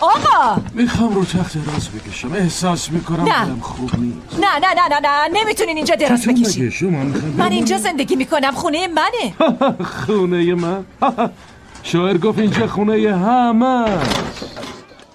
[0.00, 0.60] آقا!
[0.74, 2.32] می‌خوام رو تخت دراز بکشم.
[2.32, 3.60] احساس می‌کنم نه.
[3.60, 4.16] خوب نیست.
[4.40, 5.40] نه نه نه نه نه.
[5.40, 6.70] نمی‌تونین اینجا دراز بکشی.
[6.70, 7.04] شما
[7.38, 8.50] من اینجا زندگی می‌کنم.
[8.52, 9.34] خونه منه.
[10.06, 10.84] خونه من؟
[11.82, 13.84] شاعر گفت اینجا خونه همه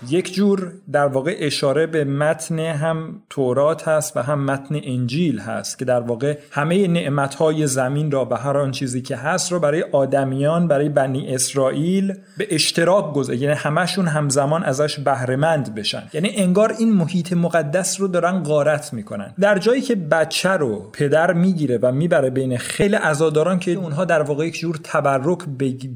[0.10, 5.80] یک جور در واقع اشاره به متن هم تورات هست و هم متن انجیل هست
[5.80, 9.86] که در واقع همه نعمتهای زمین را و هر آن چیزی که هست را برای
[9.92, 16.04] آدمیان برای بنی اسرائیل به اشتراک گذاره یعنی همشون همزمان ازش بهرهمند بشن.
[16.14, 19.34] یعنی انگار این محیط مقدس رو دارن غارت می‌کنن.
[19.40, 24.22] در جایی که بچه رو پدر می‌گیره و می‌بره بین خیلی عزاداران که اونها در
[24.22, 25.40] واقع یک جور تبرک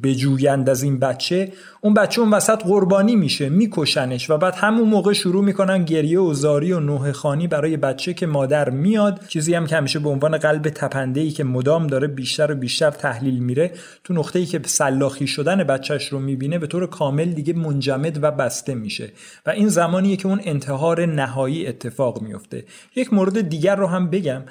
[0.04, 3.50] بجویند از این بچه اون بچه اون وسط قربانی میشه
[3.96, 8.14] میکشنش و بعد همون موقع شروع می‌کنن گریه و زاری و نوه خانی برای بچه
[8.14, 9.20] که مادر میاد.
[9.28, 12.92] چیزی هم که همیشه به عنوان قلب تپنده ای که مدام داره بیشتر و بیشتر
[12.92, 13.72] تحلیل میره
[14.04, 18.32] تو نقطه ای که سلاخی شدن بچهش رو می‌بینه به طور کامل دیگه منجمد و
[18.32, 19.12] بسته میشه
[19.46, 22.64] و این زمانیه که اون انتحار نهایی اتفاق میفته
[22.96, 24.42] یک مورد دیگر رو هم بگم.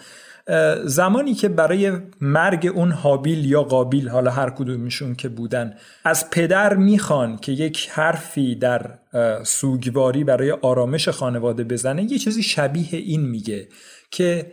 [0.84, 6.74] زمانی که برای مرگ اون حابیل یا قابیل حالا هر کدومشون که بودن از پدر
[6.76, 8.98] می‌خوان که یک حرفی در
[9.44, 13.68] سوگواری برای آرامش خانواده بزنه یه چیزی شبیه این میگه
[14.10, 14.52] که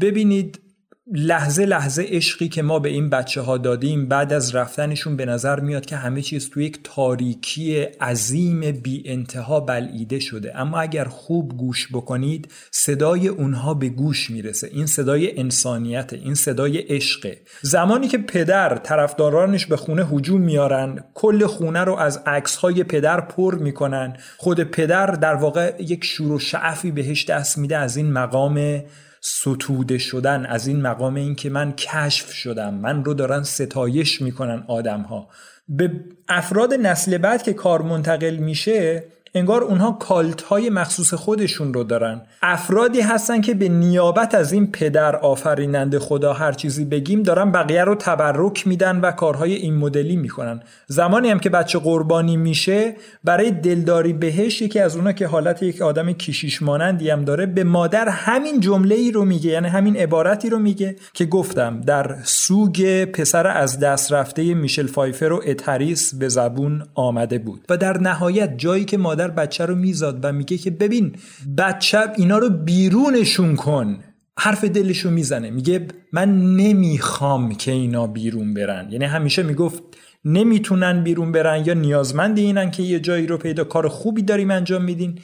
[0.00, 0.60] ببینید
[1.06, 5.60] لحظه لحظه عشقی که ما به این بچه ها دادیم بعد از رفتنشون به نظر
[5.60, 10.58] میاد که همه چیز تو یک تاریکی عظیم بی انتها بلعیده شده.
[10.58, 14.68] اما اگر خوب گوش بکنید صدای اونها به گوش می‌رسه.
[14.72, 17.38] این صدای انسانیت این صدای عشقه.
[17.62, 23.20] زمانی که پدر طرفدارانش به خونه هجوم میارن کل خونه رو از عکس های پدر
[23.20, 24.16] پر می‌کنن.
[24.36, 28.82] خود پدر در واقع یک شور و شعفی بهش دست میده از این مقام
[29.24, 34.64] ستوده شدن از این مقام این که من کشف شدم من رو دارن ستایش می‌کنن
[34.68, 35.28] آدم ها
[35.68, 35.90] به
[36.28, 42.22] افراد نسل بعد که کار منتقل میشه انگار اونها کالت های مخصوص خودشون رو دارن.
[42.42, 47.84] افرادی هستن که به نیابت از این پدر آفریننده خدا هر چیزی بگیم دارن بقیه
[47.84, 50.62] رو تبرک میدن و کارهای این مدلی می‌کنن.
[50.86, 55.82] زمانی هم که بچه قربانی میشه برای دلداری بهش یکی از اونا که حالت یک
[55.82, 60.50] آدم کشیش مانندی هم داره به مادر همین جمله ای رو میگه یعنی همین عبارتی
[60.50, 66.28] رو میگه که گفتم در سوگ پسر از دست رفته میشل فایفر و اتریس به
[66.28, 67.64] زبون آمده بود.
[67.68, 71.16] و در نهایت جایی که مادر بچه رو میزاد و میگه که ببین
[71.58, 73.98] بچه اینا رو بیرونشون کن.
[74.38, 75.50] حرف دلشو می‌زنه.
[75.50, 78.88] میگه من نمی‌خوام که اینا بیرون برن.
[78.90, 79.82] یعنی همیشه می‌گفت
[80.24, 84.84] نمی‌تونن بیرون برن یا نیازمند اینن که یه جایی رو پیدا کار خوبی داریم انجام
[84.84, 85.18] میدین.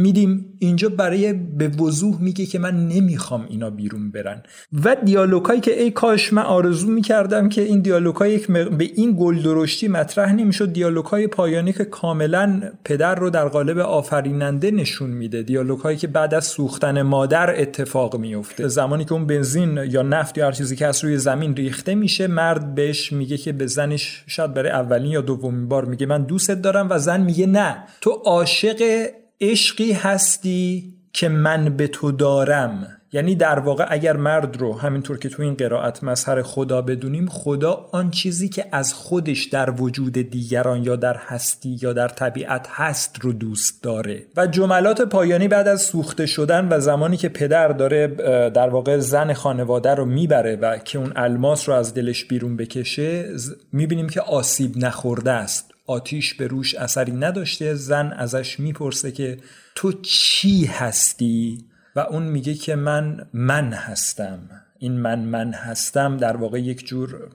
[0.00, 4.42] میدیم اینجا برای به وضوح میگه که من نمی‌خوام اینا بیرون برن.
[4.84, 8.38] و دیالوگایی که ای کاش من آرزو می‌کردم که این دیالوگای
[8.78, 14.70] به این گل درشتی مطرح نمی‌شد دیالوگای پایانی که کاملا پدر رو در قالب آفریننده
[14.70, 15.42] نشون میده.
[15.42, 20.46] دیالوگایی که بعد از سوختن مادر اتفاق میفته زمانی که اون بنزین یا نفت یا
[20.46, 24.54] هر چیزی که از روی زمین ریخته میشه مرد بهش میگه که به زنش شاید
[24.54, 26.86] برای اولین یا دومین بار میگه من دوستت دارم.
[26.90, 29.06] و زن میگه نه تو عاشق
[29.40, 32.96] عشقی هستی که من به تو دارم.
[33.12, 37.88] یعنی در واقع اگر مرد رو همینطور که تو این قرائت مظهر خدا بدونیم خدا
[37.92, 43.18] آن چیزی که از خودش در وجود دیگران یا در هستی یا در طبیعت هست
[43.20, 44.22] رو دوست داره.
[44.36, 48.06] و جملات پایانی بعد از سوخته شدن و زمانی که پدر داره
[48.50, 53.24] در واقع زن خانواده رو می‌بره و که اون الماس رو از دلش بیرون بکشه
[53.72, 55.74] می‌بینیم که آسیب نخورده است.
[55.90, 59.38] آتیش به روش اثری نداشته زن ازش می‌پرسه که
[59.74, 61.64] تو چی هستی؟
[61.96, 64.38] و اون میگه که من من هستم.
[64.78, 67.28] این من من هستم در واقع یک جور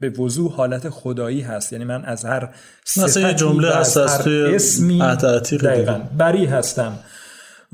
[0.00, 1.72] به وضوح حالت خدایی هست.
[1.72, 2.54] یعنی من از هر
[2.96, 5.02] مثلا جمله هست از توی اسمی
[6.18, 6.98] بری هستم.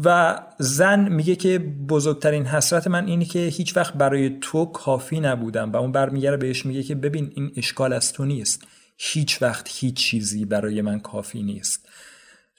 [0.05, 5.73] و زن میگه که بزرگترین حسرت من اینه که هیچ وقت برای تو کافی نبودم.
[5.73, 8.63] و اون برمیگره بهش میگه که ببین این اشکال از تو نیست.
[8.97, 11.89] هیچ وقت هیچ چیزی برای من کافی نیست.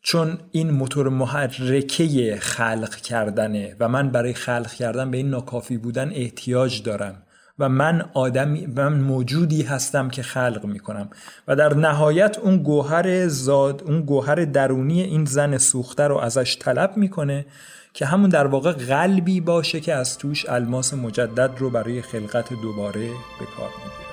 [0.02, 6.12] چون این موتور محرکه خلق کردنه و من برای خلق کردن به این ناکافی بودن
[6.14, 7.24] احتیاج دارم
[7.60, 11.10] و من آدمی من موجودی هستم که خلق می‌کنم
[11.48, 16.98] و در نهایت اون گوهر زاد اون گوهر درونی این زن سوخته رو ازش طلب
[16.98, 17.46] می‌کنه
[17.94, 23.08] که همون در واقع قلبی باشه که از توش الماس مجدد رو برای خلقت دوباره
[23.40, 24.05] به کار می‌گیره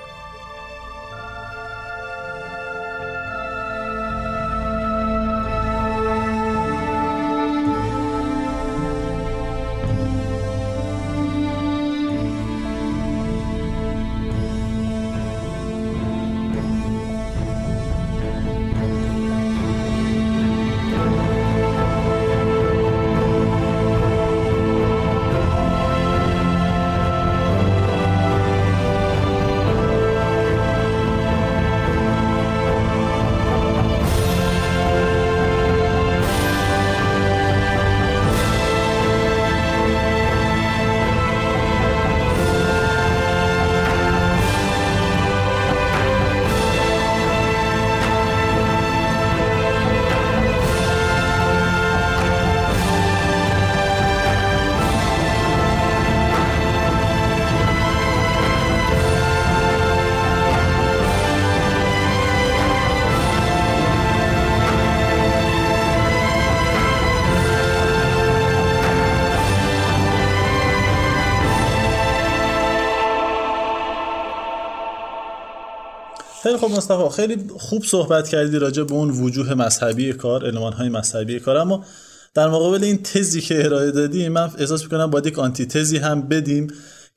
[76.53, 81.39] خیلی خوب مصطفی خیلی خوب صحبت کردی راجع به اون وجوه مذهبی کار های مذهبی
[81.39, 81.57] کار.
[81.57, 81.85] اما
[82.33, 86.21] در مقابل این تزی که ارائه دادی من احساس می‌کنم باید یک آنتی تزی هم
[86.21, 86.67] بدیم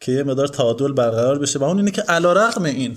[0.01, 1.59] که یه مدار تعادل برقرار بشه.
[1.59, 2.97] و اون اینه که علیرغم این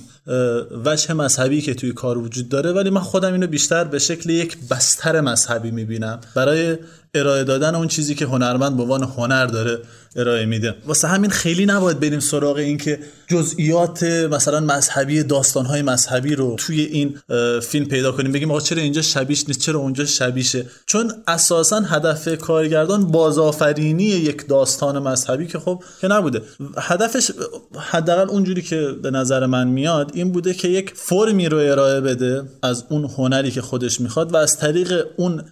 [0.85, 4.57] وجه مذهبی که توی کار وجود داره ولی من خودم اینو بیشتر به شکل یک
[4.71, 6.19] بستر مذهبی می‌بینم.
[6.35, 6.77] برای
[7.13, 9.77] ارائه دادن اون چیزی که هنرمند به عنوان هنر داره
[10.15, 10.75] ارائه میده.
[10.85, 16.81] واسه همین خیلی نباید بریم سراغ این که جزئیات مثلا مذهبی داستانهای مذهبی رو توی
[16.81, 17.19] این
[17.59, 18.31] فیلم پیدا کنیم.
[18.31, 24.47] بگیم آقا چرا اینجا شبیش نیست؟ چرا اونجا شبیشه؟ چون اساسا هدف کارگردان بازآفرینی یک
[24.47, 26.41] داستان مذهبی که خب که نبوده.
[26.77, 27.31] هدفش
[27.79, 32.43] حداقل اونجوری که به نظر من میاد این بوده که یک فرمی رو ارائه بده
[32.63, 35.43] از اون هنری که خودش می‌خواد و از طریق اون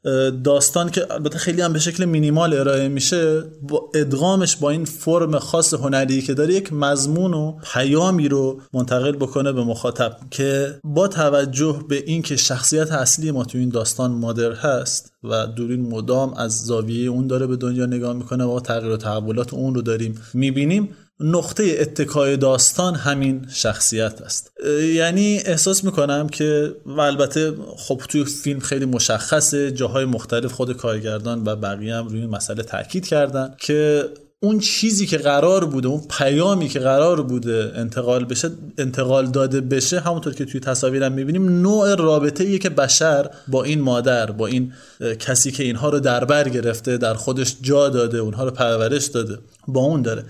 [0.43, 5.39] داستان که البته خیلی هم به شکل مینیمال ارائه میشه با ادغامش با این فرم
[5.39, 11.07] خاص هنری که داره یک مضمون و پیامی رو منتقل بکنه به مخاطب که با
[11.07, 16.65] توجه به اینکه شخصیت اصلی ما تو این داستان مادر هست و دورین مدام از
[16.65, 20.89] زاویه اون داره به دنیا نگاه می‌کنه و تغییر و تحولات اون رو داریم می‌بینیم
[21.19, 24.51] نقطه اتکای داستان همین شخصیت است.
[24.93, 31.47] یعنی احساس می‌کنم که و البته خب توی فیلم خیلی مشخصه جاهای مختلف خود کارگردان
[31.47, 34.09] و بقیه هم روی این مسئله تاکید کردن که
[34.39, 39.99] اون چیزی که قرار بوده اون پیامی که قرار بوده انتقال بشه انتقال داده بشه
[39.99, 44.73] همونطور که توی تصاویرم می‌بینیم نوع رابطه ایه که بشر با این مادر با این
[45.19, 49.37] کسی که اینها رو دربر گرفته در خودش جا داده اونها رو پرورش داده
[49.67, 50.23] با اون داره.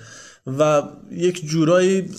[0.59, 2.11] و یک جورایی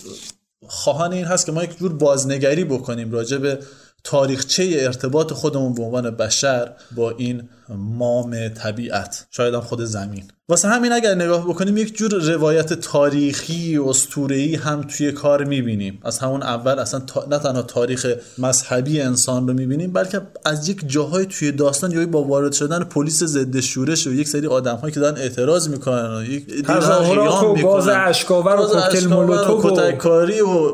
[0.67, 3.59] خواهان این هست که ما یک جور بازنگری بکنیم راجع به
[4.03, 9.25] تاریخچه ارتباط خودمون به عنوان بشر با این مام طبیعت.
[9.31, 10.23] شاید هم خود زمین.
[10.49, 15.99] واسه همین اگر نگاه بکنیم یک جور روایت تاریخی و اسطوره‌ای هم توی کار می‌بینیم.
[16.03, 18.07] از همون اول اصلا نه تنها تاریخ
[18.37, 23.23] مذهبی انسان رو می‌بینیم بلکه از یک جاهای توی داستان یا با وارد شدن پلیس
[23.23, 27.87] ضد شورش و یک سری آدم‌هایی که دارن اعتراض می‌کنن و یک تظاهرات و گاز
[27.87, 30.71] اشکاور و کوکتل مولوتوف و کتککاری و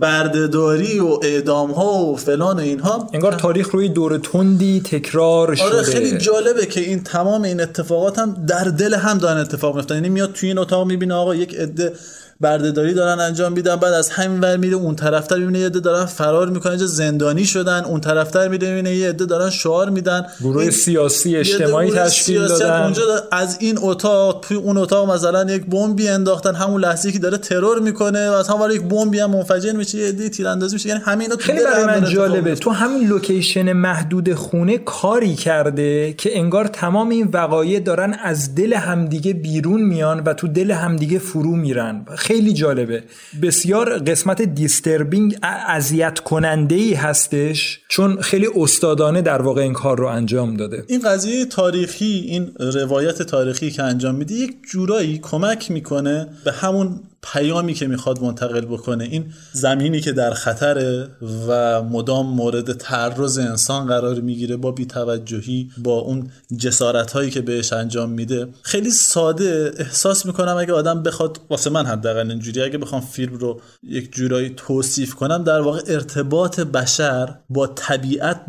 [0.00, 3.08] بردهداری و اعدام ها و فلان اینها.
[3.12, 5.82] انگار تاریخ روی دور تندی تکرار آره شده.
[5.82, 10.08] خیلی جالبه که این تمام این اتفاقات هم در دل هم دارن اتفاق میفتن یعنی
[10.08, 11.92] میاد توی این اتاق می‌بینه آقا یک عده
[12.40, 13.76] بردهداری دارن انجام میدن.
[13.76, 16.72] بعد از همین ور میره اون طرفتر می‌بینه یه عده دارن فرار می‌کنن.
[16.72, 17.84] اینجا زندانی شدن.
[17.84, 20.26] اون طرفتر میره می‌بینه یه عده دارن شعار میدن.
[20.40, 22.82] گروه سیاسی اجتماعی تشکیل دادن.
[22.82, 26.54] اونجا از این اتاق توی اون اتاق مثلا یک بمبی انداختن.
[26.54, 29.98] همون لحظه که داره ترور می‌کنه و از همون یک بمبی هم منفجر میشه.
[29.98, 30.88] یه عده تیراندازی میشه.
[30.88, 32.54] یعنی همین اینا تو خیلی برای من جالبه.
[32.54, 38.72] تو همین لوکیشن محدود خونه کاری کرده که انگار تمام این وقایع دارن از دل
[38.72, 42.06] همدیگه بیرون میان و تو دل همدیگه فرو میرن.
[42.28, 43.02] خیلی جالبه.
[43.42, 50.06] بسیار قسمت دیستربینگ اذیت کننده ای هستش چون خیلی استادانه در واقع این کار رو
[50.06, 50.84] انجام داده.
[50.88, 57.00] این قضیه تاریخی این روایت تاریخی که انجام میده یک جورایی کمک می‌کنه به همون
[57.22, 61.08] پیامی که می‌خواد منتقل بکنه این زمینی که در خطره
[61.48, 67.72] و مدام مورد تعرض انسان قرار می‌گیره با بیتوجهی با اون جسارت هایی که بهش
[67.72, 68.48] انجام میده.
[68.62, 73.60] خیلی ساده احساس می‌کنم اگه آدم بخواد واسه من حداقل اینجوری اگه بخوام فیلم رو
[73.82, 78.40] یک جورایی توصیف کنم در واقع ارتباط بشر با طبیعت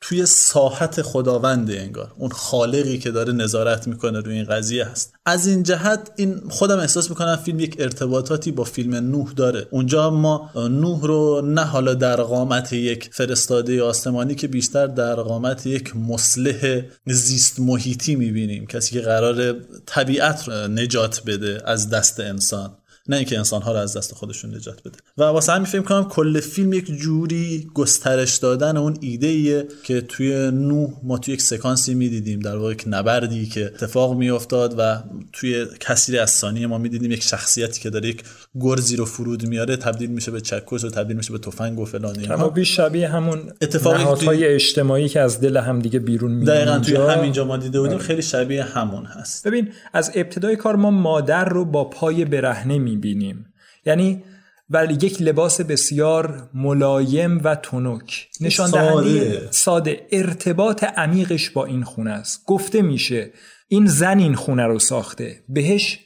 [0.00, 2.12] توی ساحت خداونده انگار.
[2.16, 5.14] اون خالقی که داره نظارت می‌کنه روی این قضیه هست.
[5.26, 9.66] از این جهت این خودم احساس می‌کنم فیلم یک ارتباطاتی با فیلم نوح داره.
[9.70, 15.66] اونجا ما نوح رو نه حالا در قامت یک فرستاده آسمانی که بیشتر در قامت
[15.66, 18.66] یک مصلح زیست محیطی می‌بینیم.
[18.66, 22.76] کسی که قرار طبیعت رو نجات بده از دست انسان.
[23.08, 24.98] نه اینکه انسانها رو از دست خودشون نجات بده.
[25.18, 30.00] و واسه همین فکر کنم کل فیلم یک جوری گسترش دادن اون ایده ایه که
[30.00, 35.02] توی نوح ما توی یک سکانسی می‌دیدیم در واقع یک نبردی که اتفاق میافتاد و
[35.32, 38.22] توی کثیر از ثانیه ما می‌دیدیم یک شخصیتی که داره یک
[38.60, 42.14] گرزی رو فرود میاره تبدیل میشه به چکش و تبدیل میشه به تفنگ و فلان
[42.14, 46.78] اما اینها بیش شبیه همون اتفاقی نهادهای اجتماعی که از دل همدیگه بیرون میان دقیقا
[46.78, 46.96] توی.
[46.96, 49.46] همینجا ما دیده بودیم خیلی شبیه همون هست.
[49.46, 53.46] ببین از ابتدای کار ما مادر رو با پای برهنه می‌بینیم.
[53.86, 54.22] یعنی
[54.70, 58.28] ولی یک لباس بسیار ملایم و تنک.
[58.40, 59.48] نشان دهنده ساده.
[59.50, 60.06] ساده.
[60.12, 62.44] ارتباط عمیقش با این خونه است.
[62.46, 63.32] گفته میشه
[63.68, 65.42] این زن این خونه رو ساخته.
[65.48, 65.98] بهش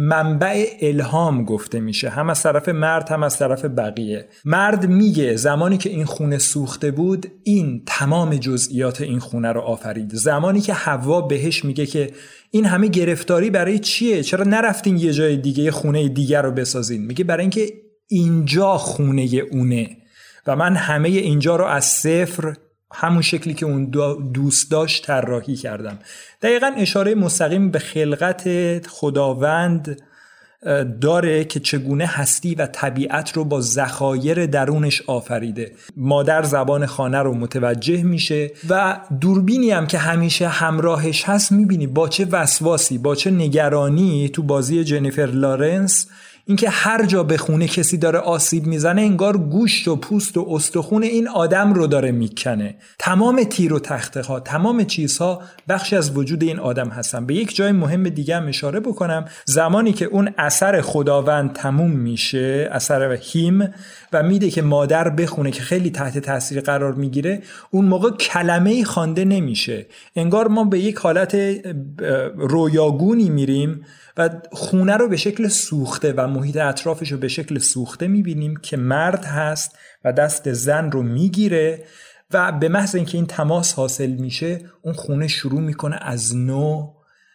[0.00, 2.08] منبع الهام گفته میشه.
[2.08, 4.28] هم از طرف مرد هم از طرف بقیه.
[4.44, 10.14] مرد میگه زمانی که این خونه سوخته بود این تمام جزئیات این خونه رو آفرید.
[10.14, 12.10] زمانی که حوا بهش میگه که
[12.50, 17.06] این همه گرفتاری برای چیه؟ چرا نرفتین یه جای دیگه یه خونه دیگر رو بسازین؟
[17.06, 17.72] میگه برای اینکه
[18.08, 19.96] اینجا خونه اونه.
[20.46, 22.54] و من همه اینجا رو از صفر
[22.94, 23.84] همون شکلی که اون
[24.34, 25.98] دوست داشت طراحی کردم.
[26.42, 30.02] دقیقا اشاره مستقیم به خلقت خداوند
[31.00, 35.72] داره که چگونه هستی و طبیعت رو با ذخایر درونش آفریده.
[35.96, 42.08] مادر زبان خانه رو متوجه میشه و دوربینی هم که همیشه همراهش هست می‌بینی با
[42.08, 46.08] چه وسواسی با چه نگرانی تو بازی جنیفر لارنس
[46.48, 51.02] اینکه هر جا به خونه کسی داره آسیب می‌زنه انگار گوشت و پوست و استخون
[51.02, 52.74] این آدم رو داره می‌کنه.
[52.98, 57.26] تمام تیر و تخته ها تمام چیزها بخشی از وجود این آدم هستن.
[57.26, 59.24] به یک جای مهم دیگه هم اشاره بکنم.
[59.44, 63.74] زمانی که اون اثر خداوند تموم میشه اثر هیم
[64.12, 68.84] و میده که مادر بخونه که خیلی تحت تاثیر قرار می‌گیره اون موقع کلمه ای
[68.84, 69.86] خوانده نمیشه.
[70.16, 71.36] انگار ما به یک حالت
[72.36, 73.84] رویاگونی میریم
[74.18, 78.76] و خونه رو به شکل سوخته و محیط اطرافش رو به شکل سوخته می‌بینیم که
[78.76, 81.84] مرد هست و دست زن رو می‌گیره
[82.30, 86.92] و به محض اینکه این تماس حاصل میشه اون خونه شروع می‌کنه از نو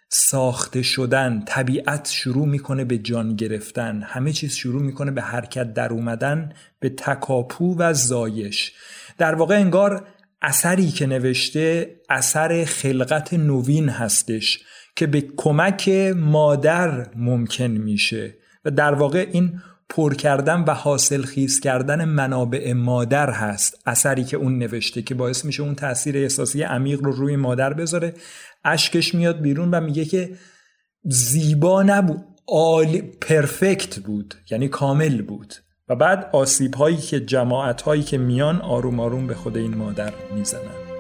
[0.09, 5.93] ساخته شدن طبیعت شروع می‌کنه به جان گرفتن همه چیز شروع می‌کنه به حرکت در
[5.93, 8.73] اومدن به تکاپو و زایش.
[9.17, 10.07] در واقع انگار
[10.41, 14.59] اثری که نوشته اثر خلقت نوین هستش.
[14.95, 18.35] که به کمک مادر ممکن میشه.
[18.65, 23.81] و در واقع این پر کردن و حاصل خیز کردن منابع مادر هست.
[23.85, 28.13] اثری که اون نوشته که باعث میشه اون تاثیر احساسی عمیق رو روی مادر بذاره.
[28.63, 30.35] اشکش میاد بیرون و میگه که
[31.03, 32.23] زیبا نبود.
[32.47, 34.35] عالی پرفکت بود.
[34.51, 35.53] یعنی کامل بود.
[35.89, 40.13] و بعد آسیب هایی که جماعت هایی که میان آروم آروم به خود این مادر
[40.35, 40.92] می‌زنن.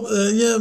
[0.00, 0.58] خب یه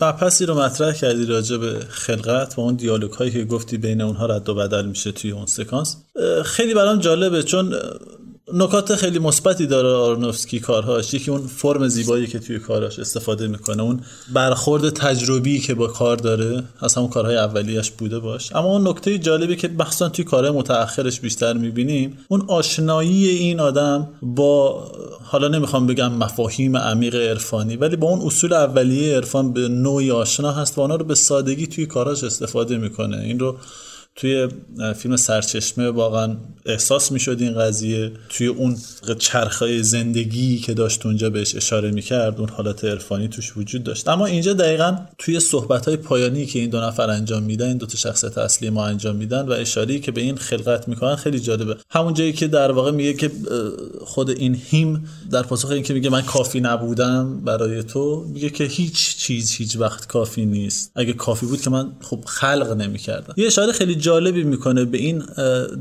[0.00, 4.26] بپسی رو مطرح کردی راجع به خلقت و اون دیالوگ هایی که گفتی بین اونها
[4.26, 5.96] رد و بدل میشه توی اون سکانس.
[6.44, 7.74] خیلی برام جالبه چون
[8.54, 11.14] نکات خیلی مثبتی داره آرنوفسکی کارهاش.
[11.14, 14.00] یکی اون فرم زیبایی که توی کاراش استفاده می‌کنه اون
[14.34, 16.64] برخورد تجربی که با کار داره.
[16.80, 18.56] از همون کارهای اولیش بوده باش.
[18.56, 24.08] اما اون نکته جالبی که مخصوصا توی کارهای متأخرش بیشتر می‌بینیم اون آشنایی این آدم
[24.22, 24.84] با
[25.24, 30.52] حالا نمی‌خوام بگم مفاهیم عمیق عرفانی ولی با اون اصول اولیه عرفان به نوعی آشنا
[30.52, 33.16] هست و آنها رو به سادگی توی کاراش استفاده می‌کنه.
[33.16, 33.56] این رو
[34.16, 34.48] توی
[34.96, 36.36] فیلم سرچشمه واقعا
[36.66, 38.12] احساس می‌شد این قضیه.
[38.28, 38.76] توی اون
[39.18, 44.08] چرخهای زندگی که داشت اونجا بهش اشاره می‌کرد اون حالت عرفانی توش وجود داشت.
[44.08, 47.86] اما اینجا دقیقا توی صحبت های پایانی که این دو نفر انجام میدن این دو
[47.86, 51.76] تا شخصیت اصلی ما انجام میدن و اشاره که به این خلقت می‌کنن خیلی جالبه.
[51.90, 53.30] همون جایی که در واقع میگه که
[54.04, 58.64] خود این هیم در پاسخ این که میگه من کافی نبودم برای تو میگه که
[58.64, 60.92] هیچ چیز هیچ وقت کافی نیست.
[60.96, 63.34] اگه کافی بود که من خب خلق نمی‌کردم.
[63.36, 65.22] یه اشاره خیلی جالبی می‌کنه به این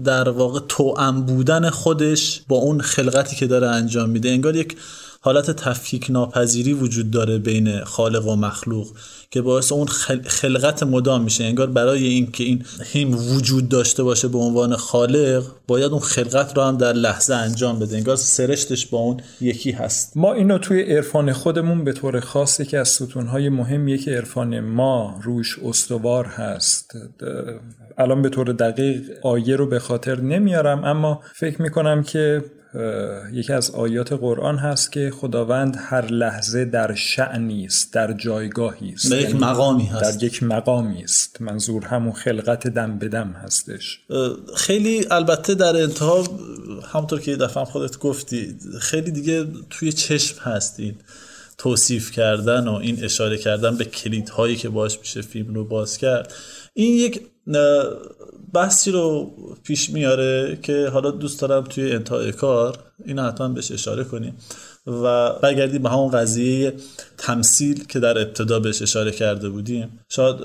[0.03, 4.29] در واقع توأم بودن خودش با اون خلقتی که داره انجام میده.
[4.29, 4.77] انگار یک
[5.21, 8.87] حالت تفکیک ناپذیری وجود داره بین خالق و مخلوق
[9.31, 9.87] که باعث اون
[10.27, 11.43] خلقت مدام میشه.
[11.43, 16.57] انگار برای این که این هیم وجود داشته باشه به عنوان خالق باید اون خلقت
[16.57, 17.97] رو هم در لحظه انجام بده.
[17.97, 20.17] انگار سرشتش با اون یکی هست.
[20.17, 25.19] ما اینو توی عرفان خودمون به طور خاص که از ستونهای مهمیه که عرفان ما
[25.23, 26.91] روش استوار هست.
[27.97, 32.43] الان به طور دقیق آیه رو به خاطر نمیارم اما فکر می‌کنم که
[33.33, 39.11] یکی از آیات قرآن هست که خداوند هر لحظه در شعنی است در جایگاهی است.
[39.11, 40.19] در یک مقامی هست.
[40.19, 41.41] در یک مقامی است.
[41.41, 43.99] منظور همون خلقت دم به دم هستش.
[44.55, 46.23] خیلی البته در انتها
[46.93, 50.95] همونطور که دفعه خودت گفتی خیلی دیگه توی چشم هستین.
[51.57, 56.33] توصیف کردن و این اشاره کردن به کلیدهایی که باش میشه فیلم رو باز کرد.
[56.73, 57.21] این یک
[58.53, 59.31] بحثی رو
[59.63, 64.35] پیش میاره که حالا دوست دارم توی انتهای کار این حتما بهش اشاره کنیم
[64.87, 66.73] و برگردیم به همون قضیه
[67.17, 69.99] تمثیل که در ابتدا بهش اشاره کرده بودیم.
[70.09, 70.35] شاید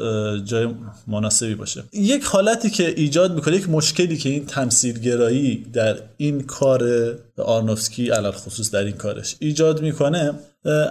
[0.45, 0.69] جای
[1.07, 1.85] مناسبی باشه.
[1.93, 8.09] یک حالتی که ایجاد می‌کنه یک مشکلی که این تمثیل گرایی در این کار آرنوفسکی
[8.11, 10.35] علال خصوص در این کارش ایجاد می‌کنه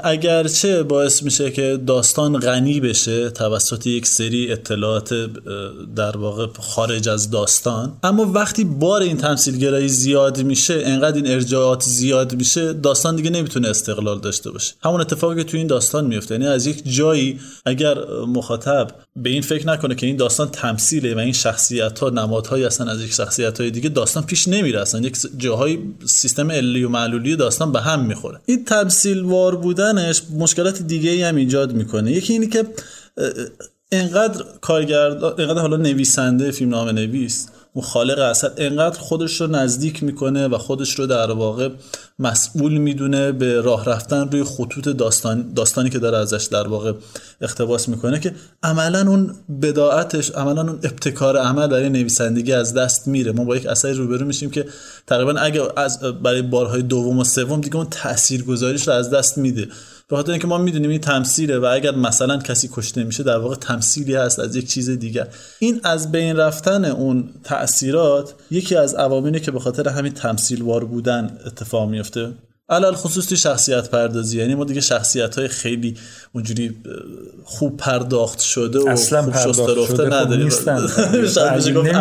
[0.04, 5.14] اگرچه باعث میشه که داستان غنی بشه توسط یک سری اطلاعات
[5.96, 11.28] در واقع خارج از داستان اما وقتی بار این تمثیل گرایی زیاد میشه انقدر این
[11.28, 14.74] ارجاعات زیاد میشه داستان دیگه نمی‌تونه استقلال داشته باشه.
[14.84, 17.98] همون اتفاقی که تو این داستان میفته یعنی از یک جایی اگر
[18.28, 22.88] مخاطب به این فکر نکنه که این داستان تمثیله و این شخصیت ها نمادهایی هستن
[22.88, 27.36] از یک شخصیت های دیگه داستان پیش نمیره اصلا یک جاهای سیستم علی و معلولی
[27.36, 28.40] داستان به هم می‌خوره.
[28.46, 32.12] این تمثیل وار بودنش مشکلات دیگه ای هم ایجاد می‌کنه.
[32.12, 32.66] یکی اینی که
[33.92, 40.48] انقدر کارگرد انقدر حالا نویسنده فیلم نام نویس مخالق اصل انقدر خودش رو نزدیک می‌کنه
[40.48, 41.70] و خودش رو در واقع
[42.20, 46.94] مسئول می‌دونه به راه رفتن روی خطوط داستان داستانی که داره ازش در واقع
[47.42, 53.32] اقتباس می‌کنه که عملا اون بداعتش عملا اون ابتکار عمل برای نویسندگی از دست میره.
[53.32, 54.66] ما با یک اثری روبرو میشیم که
[55.08, 59.68] تقریبا اگه از برای بارهای دوم و سوم دیگه اون تاثیرگذاریش رو از دست میده.
[60.10, 63.56] به خاطر اینکه ما می‌دونیم این تمثیله و اگر مثلا کسی کشته میشه در واقع
[63.56, 65.28] تمثیلی هست از یک چیز دیگر.
[65.60, 70.86] این از بین رفتن اون تاثیرات یکی از عواملی که به خاطر همین تمثیل وار
[70.86, 72.34] بودن اتفاق میفته
[72.70, 75.98] علل خصوص توی شخصیت پردازی یعنی ما دیگه شخصیت های خیلی
[76.34, 76.76] اونجوری
[77.44, 80.48] خوب پرداخت شده و اصلا خوب پرداخت شده خوب نداریم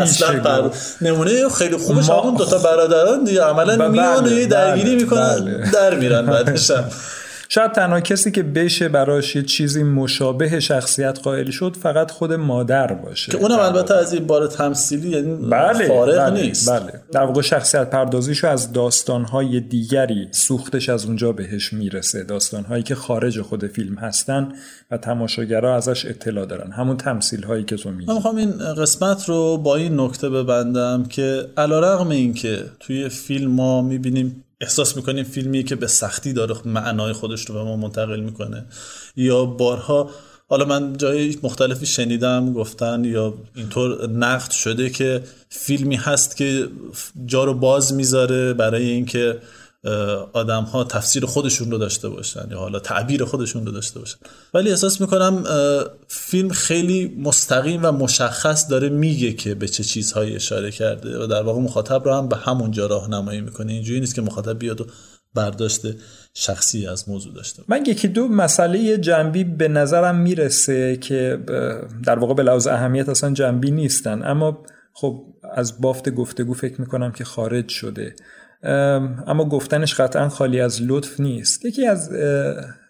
[0.02, 0.40] اصلا.
[0.40, 0.70] پر...
[1.00, 5.02] نمونه خیلی خوبش ما- همون دوتا برادران دیگه عملا میان و بله، یه درگیری بله،
[5.02, 5.70] می‌کنن بله.
[5.70, 6.70] در میرن بعدش.
[7.54, 12.92] شاید تنها کسی که بشه براش یه چیزی مشابه شخصیت قائل شد فقط خود مادر
[12.92, 13.32] باشه.
[13.32, 16.70] که اونم البته از این بار تمثیلی یعنی بله فارغ بله، نیست.
[16.70, 16.92] بله.
[17.12, 22.24] در واقع شخصیت پردازیشو از داستانهای دیگری سوختش از اونجا بهش می‌رسه.
[22.24, 24.52] داستانهایی که خارج خود فیلم هستن
[24.90, 26.72] و تماشاگرها ازش اطلاع دارن.
[26.72, 28.06] همون تمثیل هایی که تو میگی.
[28.06, 33.50] من می‌خوام این قسمت رو با این نکته ببندم که علیرغم این که توی فیلم
[33.50, 38.20] ما می‌بینیم احساس می‌کنیم فیلمی که به سختی داره معنای خودش رو به ما منتقل
[38.20, 38.64] می‌کنه.
[39.16, 40.10] یا بارها
[40.48, 46.68] حالا من جای مختلفی شنیدم گفتن یا اینطور نقد شده که فیلمی هست که
[47.26, 49.38] جا رو باز می‌ذاره برای اینکه
[50.32, 54.18] آدم ها تفسیر خودشون رو داشته باشن یا حالا تعبیر خودشون رو داشته باشن.
[54.54, 55.44] ولی احساس می‌کنم
[56.08, 61.42] فیلم خیلی مستقیم و مشخص داره میگه که به چه چیزهایی اشاره کرده و در
[61.42, 63.72] واقع مخاطب رو هم به همونجا راهنمایی می‌کنه.
[63.72, 64.86] اینجوری نیست که مخاطب بیاد و
[65.34, 65.80] برداشت
[66.34, 71.38] شخصی از موضوع داشته من یکی دو مسئله جنبی به نظرم می‌رسه که
[72.04, 74.22] در واقع به لحاظ اهمیت اصلا جنبی نیستن.
[74.24, 74.64] اما
[74.94, 75.24] خب
[75.54, 78.14] از بافت گفتگو فکر می‌کنم که خارج شده.
[79.26, 81.64] اما گفتنش قطعا خالی از لطف نیست.
[81.64, 82.10] یکی از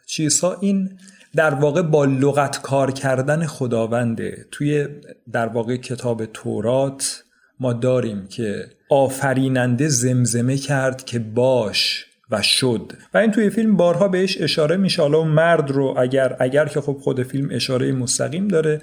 [0.06, 0.98] چیزها این
[1.34, 4.46] در واقع با لغت کار کردن خداونده.
[4.50, 4.88] توی
[5.32, 7.24] در واقع کتاب تورات
[7.60, 12.92] ما داریم که آفریننده زمزمه کرد که باش و شد.
[13.14, 15.02] و این توی فیلم بارها بهش اشاره میشه.
[15.02, 18.82] حالا مرد رو اگر اگر که خب خود فیلم اشاره مستقیم داره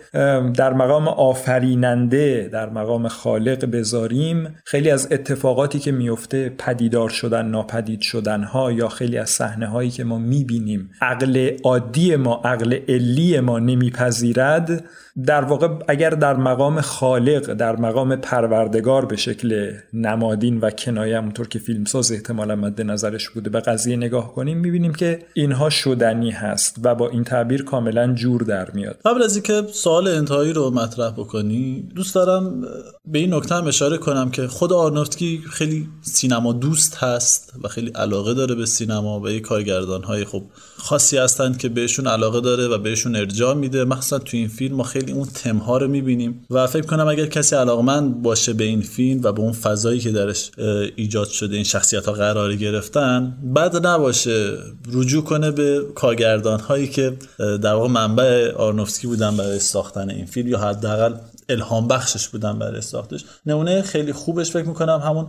[0.54, 8.02] در مقام آفریننده در مقام خالق بذاریم خیلی از اتفاقاتی که میفته پدیدار شدن ناپدید
[8.02, 13.40] شدن ها یا خیلی از صحنه هایی که ما می‌بینیم عقل عادی ما عقل علی
[13.40, 14.84] ما نمیپذیرد.
[15.26, 21.48] در واقع اگر در مقام خالق در مقام پروردگار به شکل نمادین و کنایه همونطور
[21.48, 23.50] که فیلمساز احتمالا مد نظرش بوده.
[23.50, 28.42] به قضیه نگاه کنیم می‌بینیم که اینها شدنی هست و با این تعبیر کاملا جور
[28.42, 29.00] در میاد.
[29.06, 32.62] قبل از اینکه سوال انتهایی رو مطرح بکنی دوست دارم
[33.06, 37.90] به این نکته هم اشاره کنم که خود آرنوفتکی خیلی سینما دوست هست و خیلی
[37.90, 40.44] علاقه داره به سینما و یه کارگردان های خب
[40.78, 43.84] خاصی هستند که بهشون علاقه داره و بهشون ارجاع میده.
[43.84, 47.56] مخصوصا تو این فیلم ما خیلی اون تمها رو می‌بینیم و فکر کنم اگر کسی
[47.56, 50.52] علاقمند باشه به این فیلم و به اون فضایی که درش
[50.96, 54.58] ایجاد شده این شخصیت ها قرار گرفتن بد نباشه.
[54.94, 60.48] رجوع کنه به کارگردان هایی که در واقع منبع آرنوفسکی بودن برای ساختن این فیلم
[60.48, 61.14] یا حداقل
[61.50, 63.26] الهام بخشش بودن برای ساختش.
[63.46, 65.28] نمونه خیلی خوبش فکر می‌کنم همون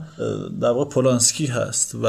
[0.61, 2.07] در واقع پولانسکی هست و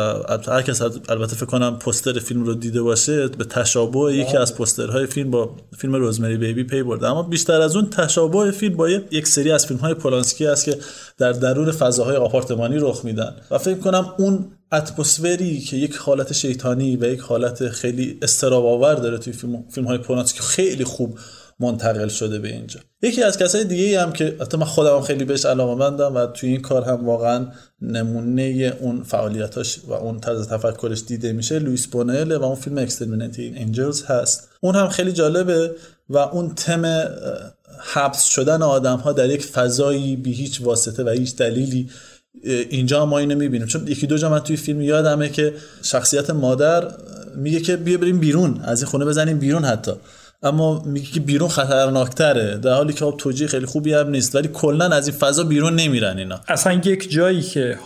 [0.47, 5.05] هر کس البته فکر کنم پستر فیلم رو دیده باشه به تشابه یکی از پسترهای
[5.05, 7.07] فیلم با فیلم روزمری بیبی پی برده.
[7.07, 10.77] اما بیشتر از اون تشابه فیلم با یک سری از فیلم های پولانسکی هست که
[11.17, 13.35] در درون فضاهای آپارتمانی رخ میدن.
[13.51, 18.95] و فکر کنم اون اتمسفری که یک حالت شیطانی و یک حالت خیلی استراب آور
[18.95, 21.19] داره توی فیلم, فیلم های پولانسکی خیلی خوب
[21.61, 22.79] منتقل شده به اینجا.
[23.01, 26.61] یکی از کسای دیگه هم که حتی من خودم خیلی بهش علاقه‌مندم و توی این
[26.61, 27.47] کار هم واقعا
[27.81, 33.55] نمونه اون فعالیتاش و اون طرز تفکرش دیده میشه لوئیس بونوئل و اون فیلم Exterminating
[33.57, 34.49] Angels هست.
[34.61, 35.71] اون هم خیلی جالبه
[36.09, 37.09] و اون تم
[37.93, 41.89] حبس شدن آدم ها در یک فضایی بی هیچ واسطه و هیچ دلیلی
[42.43, 43.67] اینجا ما اینو می‌بینیم.
[43.67, 46.91] چون یکی دو جا من توی فیلم یادمه که شخصیت مادر
[47.35, 49.91] میگه که بیا بریم بیرون از این خونه بزنیم بیرون حتی.
[50.43, 52.57] اما میگه که بیرون خطرناکتره.
[52.57, 54.35] در حالی که توجیه خیلی خوبی هم نیست.
[54.35, 56.39] ولی کلا از این فضا بیرون نمیرن اینا.
[56.47, 57.77] اصلا یک جایی که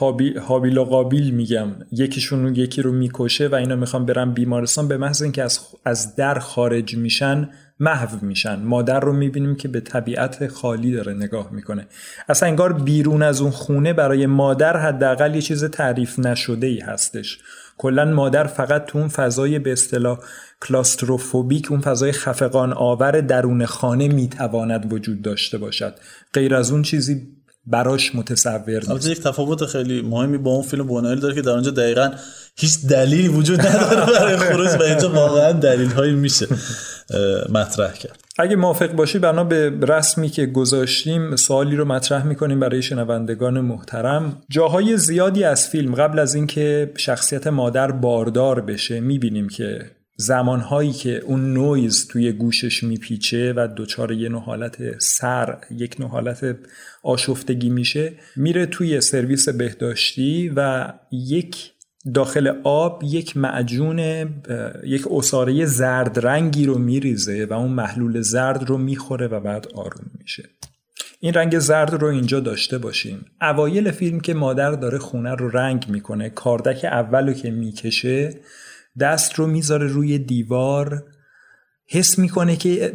[0.47, 5.21] حابیل و قابیل میگم یکیشون یکی رو می‌کشه و اینا می‌خوان برن بیمارستان به محض
[5.21, 7.49] اینکه از از در خارج میشن
[7.79, 8.55] محو میشن.
[8.55, 11.87] مادر رو می‌بینیم که به طبیعت خالی داره نگاه می‌کنه.
[12.29, 17.39] اصلا انگار بیرون از اون خونه برای مادر حداقل یه چیز تعریف نشده ای هستش.
[17.77, 20.19] کلا مادر فقط تو اون فضای به اصطلاح
[20.61, 25.95] کلاستروفوبیک اون فضای خفقان آور درون خانه می‌تواند وجود داشته باشد.
[26.33, 27.34] غیر از اون چیزی
[27.67, 29.07] براش متصور نیست.
[29.07, 32.11] یک تفاوت خیلی مهمی با اون فیلم بونایل داره که در اونجا دقیقا
[32.57, 36.47] هیچ دلیلی وجود نداره برای خروج و اینجا واقعا دلیل هایی میشه
[37.49, 38.19] مطرح کرد.
[38.37, 44.41] اگه موافق باشی بنا به رسمی که گذاشتیم سوالی رو مطرح می‌کنیم برای شنوندگان محترم.
[44.49, 51.17] جاهای زیادی از فیلم قبل از اینکه شخصیت مادر باردار بشه می‌بینیم که زمانهایی که
[51.19, 56.57] اون نویز توی گوشش میپیچه و دچار یه نوع حالت سر یک نوع حالت
[57.03, 61.71] آشفتگی میشه میره توی سرویس بهداشتی و یک
[62.13, 63.99] داخل آب یک معجون
[64.83, 70.11] یک اصاره زرد رنگی رو میریزه و اون محلول زرد رو می‌خوره و بعد آروم
[70.19, 70.43] میشه.
[71.19, 73.25] این رنگ زرد رو اینجا داشته باشیم.
[73.41, 78.35] اوایل فیلم که مادر داره خونه رو رنگ می‌کنه کاردک اول رو که می‌کشه
[78.99, 81.03] دست رو می‌ذاره روی دیوار
[81.87, 82.93] حس می‌کنه که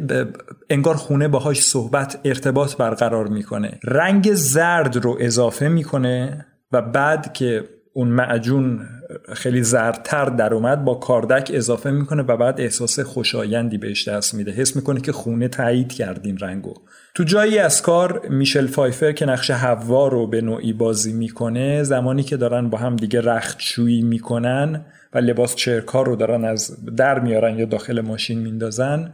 [0.69, 3.79] انگار خونه باهاش صحبت ارتباط برقرار می‌کنه.
[3.83, 8.87] رنگ زرد رو اضافه می‌کنه و بعد که اون معجون
[9.33, 14.51] خیلی زردتر در اومد با کاردک اضافه می‌کنه و بعد احساس خوشایندی بهش دست میده.
[14.51, 16.73] حس می‌کنه که خونه تایید کردین رنگو.
[17.15, 22.23] تو جایی از کار میشل فایفر که نقش هوا رو به نوعی بازی می‌کنه زمانی
[22.23, 27.59] که دارن با هم دیگه رختشویی می‌کنن و لباس چرکار رو دارن از در میارن
[27.59, 29.13] یا داخل ماشین میندازن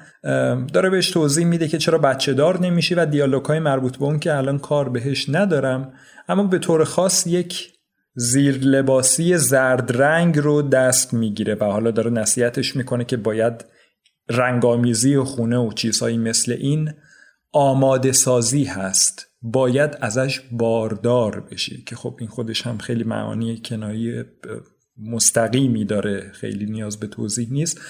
[0.74, 4.20] داره بهش توضیح میده که چرا بچه دار نمیشی و دیالوگ های مربوط به اون
[4.20, 5.94] که الان کار بهش ندارم
[6.30, 7.74] اما به طور خاص یک
[8.16, 13.66] زیر لباسی زرد رنگ رو دست می‌گیره و حالا داره نصیحتش می‌کنه که باید
[14.30, 16.90] رنگامیزی و خونه و چیزهایی مثل این
[17.58, 19.28] آماده سازی هست.
[19.42, 21.84] باید ازش باردار بشی.
[21.84, 24.24] که خب این خودش هم خیلی معانی کنایی
[24.98, 26.32] مستقیمی داره.
[26.34, 27.82] خیلی نیاز به توضیح نیست.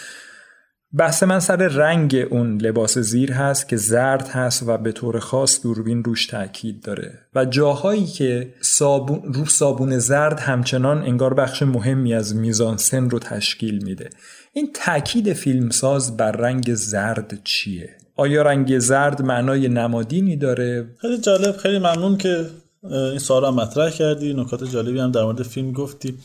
[0.93, 5.61] بحث من سر رنگ اون لباس زیر هست که زرد هست و به طور خاص
[5.61, 7.20] دوربین روش تاکید داره.
[7.36, 13.84] و جاهایی که صابون رو صابون زرد همچنان انگار بخش مهمی از میزانسن رو تشکیل
[13.84, 14.09] میده.
[14.53, 21.57] این تاکید فیلمساز بر رنگ زرد چیه؟ آیا رنگ زرد معنای نمادینی داره؟ خیلی جالب
[21.57, 22.45] خیلی ممنون که
[22.84, 24.34] این سوال هم مطرح کردی.
[24.34, 26.18] نکات جالبی هم در مورد فیلم گفتی.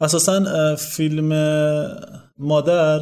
[0.00, 1.28] اساسا فیلم
[2.38, 3.00] مادر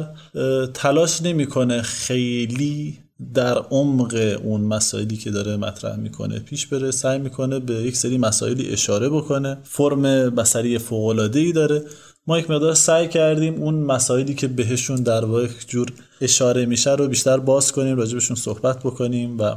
[0.73, 2.99] تلاش نمی‌کنه خیلی
[3.33, 6.91] در عمق اون مسائلی که داره مطرح می‌کنه پیش بره.
[6.91, 9.57] سعی می‌کنه به یک سری مسائلی اشاره بکنه.
[9.63, 11.83] فرم بصری فوق ای داره.
[12.27, 15.87] ما یک مقدار سعی کردیم اون مسائلی که بهشون در واقع جور
[16.21, 19.55] اشاره میشه رو بیشتر باز کنیم راجبشون صحبت بکنیم و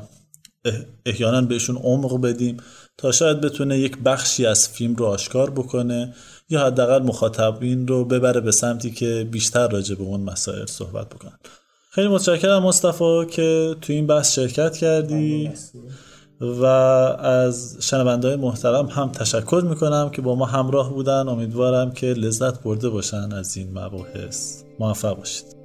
[1.06, 2.56] احیانا بهشون عمق بدیم
[2.98, 6.14] تا شاید بتونه یک بخشی از فیلم رو آشکار بکنه
[6.48, 11.38] یا حداقل مخاطبین رو ببره به سمتی که بیشتر راجع به اون مسائل صحبت بکنن.
[11.90, 15.50] خیلی متشکرم مصطفی که تو این بحث شرکت کردی.
[16.40, 21.28] و از شنونده محترم هم تشکر می‌کنم که با ما همراه بودن.
[21.28, 24.62] امیدوارم که لذت برده باشن از این مباحث.
[24.78, 25.55] موفق باشید.